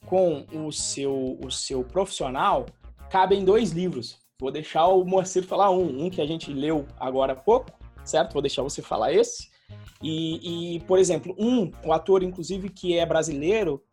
[0.05, 2.65] com o seu, o seu profissional,
[3.11, 4.17] cabem dois livros.
[4.39, 7.69] Vou deixar o Moacir falar um, um que a gente leu agora há pouco,
[8.05, 8.33] certo?
[8.33, 9.51] Vou deixar você falar esse.
[10.01, 13.83] E, e, por exemplo, um, o ator, inclusive, que é brasileiro,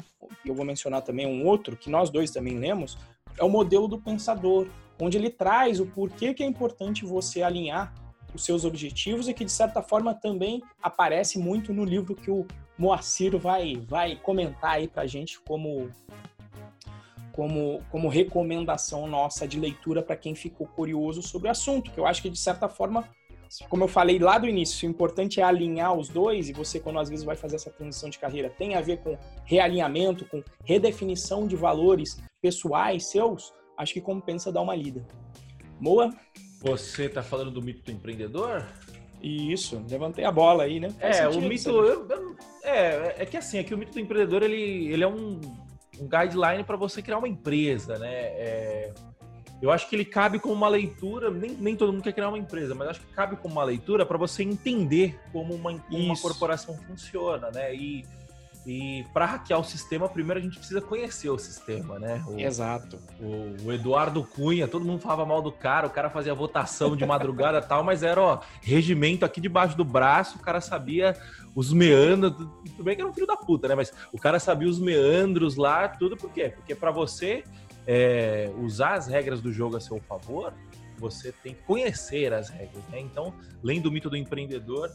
[0.47, 2.97] eu vou mencionar também um outro, que nós dois também lemos,
[3.37, 4.69] é o modelo do pensador,
[5.01, 7.93] onde ele traz o porquê que é importante você alinhar
[8.33, 12.47] os seus objetivos e que, de certa forma, também aparece muito no livro que o
[12.79, 15.91] Moacir vai, vai comentar aí pra gente como,
[17.39, 22.05] como, como recomendação nossa de leitura para quem ficou curioso sobre o assunto, que eu
[22.05, 23.09] acho que, de certa forma,
[23.69, 26.99] como eu falei lá do início, o importante é alinhar os dois, e você, quando
[26.99, 31.47] às vezes vai fazer essa transição de carreira, tem a ver com realinhamento, com redefinição
[31.47, 35.07] de valores pessoais seus, acho que compensa dar uma lida.
[35.81, 36.13] Boa?
[36.61, 38.67] Você está falando do mito do empreendedor?
[39.23, 40.91] Isso, levantei a bola aí, né?
[40.91, 41.71] Faz é, o mito.
[41.71, 45.09] Eu, eu, é, é que assim, é que o mito do empreendedor ele, ele é
[45.09, 45.41] um,
[46.01, 48.13] um guideline para você criar uma empresa, né?
[48.13, 48.93] É,
[49.61, 52.39] eu acho que ele cabe como uma leitura, nem, nem todo mundo quer criar uma
[52.39, 56.77] empresa, mas acho que cabe como uma leitura para você entender como uma, uma corporação
[56.77, 57.75] funciona, né?
[57.75, 58.05] E,
[58.67, 62.23] e para hackear o sistema, primeiro a gente precisa conhecer o sistema, né?
[62.27, 62.99] O, Exato.
[63.21, 67.07] O, o, Eduardo Cunha, todo mundo falava mal do cara, o cara fazia votação de
[67.07, 71.17] madrugada tal, mas era, ó, regimento aqui debaixo do braço, o cara sabia
[71.55, 73.75] os meandros, tudo bem que era um filho da puta, né?
[73.75, 76.53] Mas o cara sabia os meandros lá, tudo por quê?
[76.55, 77.45] Porque para você
[77.87, 80.53] é, usar as regras do jogo a seu favor,
[80.99, 82.85] você tem que conhecer as regras.
[82.91, 83.01] Né?
[83.01, 83.33] Então,
[83.63, 84.91] além do mito do empreendedor,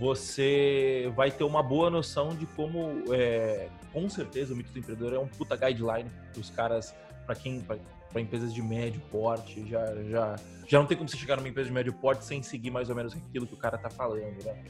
[0.00, 5.12] você vai ter uma boa noção de como, é, com certeza, o mito do empreendedor
[5.12, 6.94] é um puta guideline para os caras,
[7.26, 10.36] para quem, para empresas de médio porte, já, já,
[10.66, 12.96] já não tem como você chegar numa empresa de médio porte sem seguir mais ou
[12.96, 14.64] menos aquilo que o cara tá falando, né?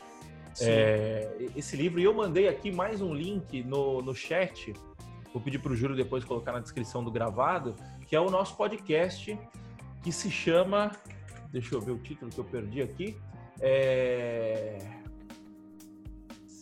[0.60, 4.74] É, esse livro, e eu mandei aqui mais um link no, no chat
[5.32, 7.76] vou pedir para o Júlio depois colocar na descrição do gravado,
[8.06, 9.38] que é o nosso podcast
[10.02, 10.90] que se chama.
[11.52, 13.16] Deixa eu ver o título que eu perdi aqui.
[13.60, 14.99] É...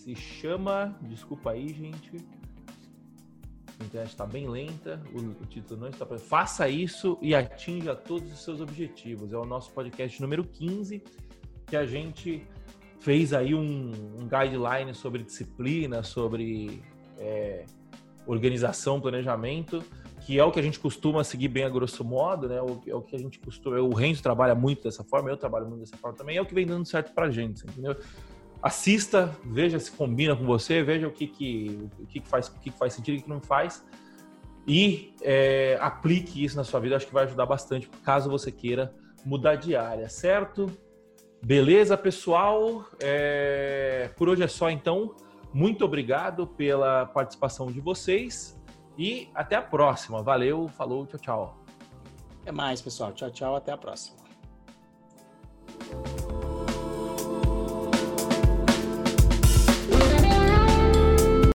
[0.08, 0.96] Se chama.
[1.02, 2.12] Desculpa aí, gente.
[3.78, 6.06] A internet está bem lenta, o, o, título não está.
[6.18, 9.34] Faça isso e atinja todos os seus objetivos.
[9.34, 11.02] É o nosso podcast número 15,
[11.66, 12.42] que a gente
[13.00, 16.82] fez aí um, um guideline sobre disciplina, sobre
[17.18, 17.66] é,
[18.26, 19.84] organização, planejamento,
[20.24, 22.56] que é o que a gente costuma seguir bem a grosso modo, né?
[22.86, 23.78] É o que a gente costuma.
[23.78, 26.54] O Renzo trabalha muito dessa forma, eu trabalho muito dessa forma também, é o que
[26.54, 27.94] vem dando certo pra gente, entendeu?
[28.62, 32.52] Assista, veja se combina com você, veja o que, que, o que, que faz, o
[32.54, 33.84] que, que faz sentido e o que não faz.
[34.66, 38.94] E é, aplique isso na sua vida, acho que vai ajudar bastante, caso você queira
[39.24, 40.66] mudar de área, certo?
[41.42, 42.84] Beleza, pessoal?
[43.00, 45.14] É, por hoje é só então.
[45.52, 48.60] Muito obrigado pela participação de vocês
[48.98, 50.22] e até a próxima.
[50.22, 51.64] Valeu, falou, tchau, tchau.
[52.42, 53.12] Até mais, pessoal.
[53.12, 53.56] Tchau, tchau.
[53.56, 54.18] Até a próxima.